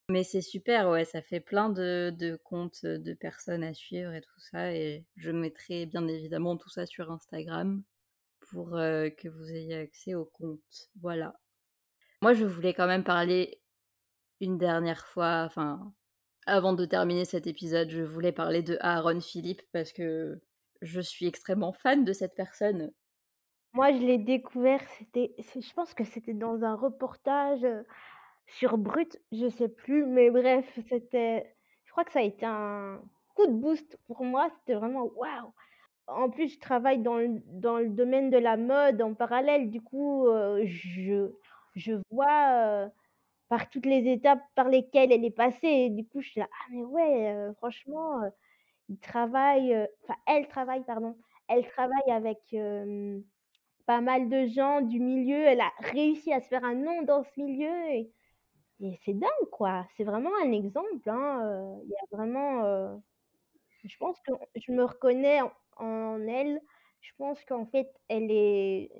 [0.08, 4.20] mais c'est super, ouais, ça fait plein de, de comptes de personnes à suivre et
[4.20, 4.72] tout ça.
[4.74, 7.82] Et je mettrai bien évidemment tout ça sur Instagram
[8.50, 10.90] pour euh, que vous ayez accès au compte.
[11.00, 11.34] Voilà.
[12.22, 13.60] Moi, je voulais quand même parler
[14.40, 15.94] une dernière fois, enfin,
[16.46, 20.40] avant de terminer cet épisode, je voulais parler de Aaron Philippe parce que
[20.82, 22.92] je suis extrêmement fan de cette personne.
[23.72, 27.66] Moi, je l'ai découvert, c'était, je pense que c'était dans un reportage
[28.46, 33.02] sur Brut, je sais plus, mais bref, c'était, je crois que ça a été un
[33.34, 34.50] coup de boost pour moi.
[34.60, 35.52] C'était vraiment waouh!
[36.08, 39.70] en plus, je travaille dans le dans le domaine de la mode en parallèle.
[39.70, 41.32] Du coup, heu, je
[41.76, 42.90] je vois, heu,
[43.48, 46.66] par toutes les étapes par lesquelles elle est passée du coup, je suis là: «Ah
[46.72, 48.20] mais ouais, franchement,
[48.90, 51.16] il travaille, heu» enfin, elle travaille, pardon.
[51.48, 52.40] Elle travaille avec,
[53.86, 55.36] pas mal de gens du milieu.
[55.46, 57.70] Elle a réussi à se faire un nom dans ce milieu
[58.80, 59.86] et c'est dingue, quoi.
[59.96, 63.02] C'est vraiment un exemple, hein, il y a vraiment,
[63.84, 65.40] je pense que je me reconnais
[65.78, 66.60] en elle.
[67.02, 68.90] Je pense qu'en fait, elle est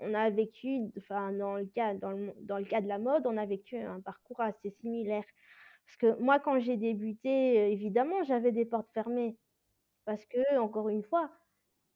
[0.00, 3.26] on a vécu enfin, dans le cas dans le dans le cas de la mode,
[3.26, 5.24] on a vécu un parcours assez similaire.
[5.86, 9.38] Parce que moi, quand j'ai débuté, heu, évidemment, j'avais des portes fermées.
[10.06, 11.30] Parce que encore une fois,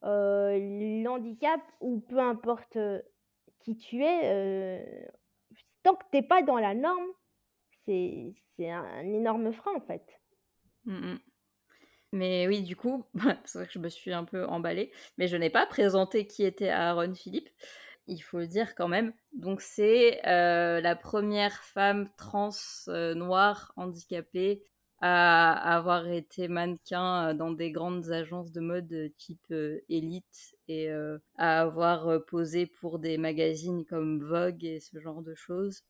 [0.05, 3.03] heu, l'handicap ou peu importe, heu,
[3.61, 5.09] qui tu es, heu,
[5.85, 7.09] tant que tu es pas dans la norme,
[7.87, 10.21] c'est c'est un énorme frein, en fait.
[10.85, 11.19] Mmh mh.
[12.13, 13.05] Mais oui, du coup,
[13.47, 16.45] c'est vrai que je me suis un peu emballée, mais je n'ai pas présenté qui
[16.45, 17.51] était Aaron Philippe.
[18.07, 19.13] Il faut le dire quand même.
[19.33, 22.51] Donc c'est euh, la première femme trans
[22.89, 24.63] euh, noire handicapée
[25.01, 29.53] à avoir été mannequin euh, dans des grandes agences de mode type
[29.89, 30.91] Elite et
[31.37, 35.83] à avoir posé pour des magazines comme Vogue et ce genre de choses.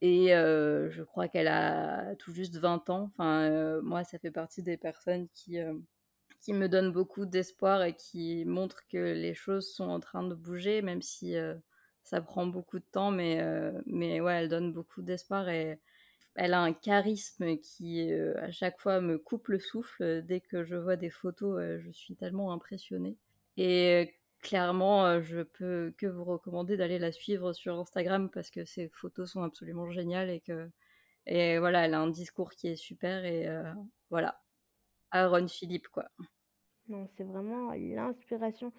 [0.00, 3.10] Et je crois qu'elle a tout juste 20 ans.
[3.14, 5.58] Enfin, moi, ça fait partie des personnes qui,
[6.40, 10.34] qui me donnent beaucoup d'espoir et qui montrent que les choses sont en train de
[10.34, 11.54] bouger, même si euh,
[12.04, 13.10] ça prend beaucoup de temps.
[13.10, 15.80] Mais, euh, mais ouais, elle donne beaucoup d'espoir et
[16.36, 20.22] elle a un charisme qui, euh, à chaque fois, me coupe le souffle.
[20.22, 23.16] Dès que je vois des photos, je suis tellement impressionnée.
[23.56, 28.88] Et clairement, je peux que vous recommander d'aller la suivre sur Instagram parce que ses
[28.90, 30.70] photos sont absolument géniales et que
[31.26, 33.48] et voilà, elle a un discours qui est super et
[34.10, 34.40] voilà.
[35.10, 36.06] Aaron Philippe quoi.
[36.88, 38.72] Non, c'est vraiment l'inspiration.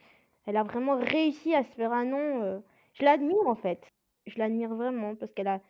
[0.45, 2.63] Elle a vraiment réussi à se faire un nom, heu,
[2.93, 3.81] je l'admire en fait.
[4.27, 5.61] Je l'admire vraiment parce qu'elle a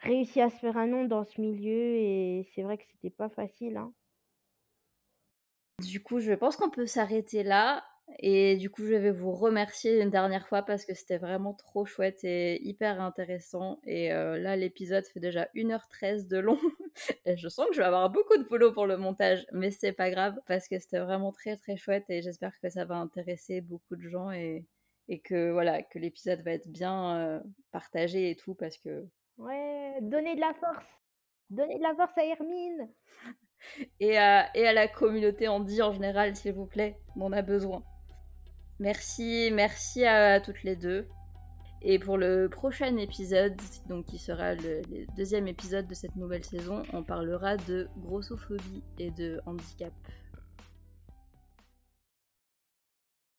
[0.00, 3.30] réussi à se faire un nom dans ce milieu et c'est vrai que c'était pas
[3.30, 3.92] facile, hein.
[5.80, 7.84] Du coup, je pense qu'on peut s'arrêter là.
[8.18, 11.84] Et du coup, je vais vous remercier une dernière fois parce que c'était vraiment trop
[11.84, 13.80] chouette et hyper intéressant.
[13.84, 16.58] Et euh, là, l'épisode fait déjà 1h13 de long.
[17.26, 19.92] et je sens que je vais avoir beaucoup de boulot pour le montage, mais c'est
[19.92, 23.60] pas grave parce que c'était vraiment très très chouette et j'espère que ça va intéresser
[23.60, 24.66] beaucoup de gens et,
[25.08, 27.40] et que voilà, que l'épisode va être bien euh,
[27.70, 29.06] partagé et tout parce que.
[29.38, 30.86] Ouais, donnez de la force!
[31.50, 32.88] Donnez de la force à Hermine!
[34.00, 36.98] et, à, et à la communauté Andy en général, s'il vous plaît.
[37.16, 37.82] On en a besoin.
[38.82, 41.06] Merci, merci à, toutes les deux.
[41.82, 43.54] Et pour le prochain épisode,
[43.88, 44.82] donc qui sera le,
[45.16, 49.92] deuxième épisode de cette nouvelle saison, on parlera de grossophobie et de handicap.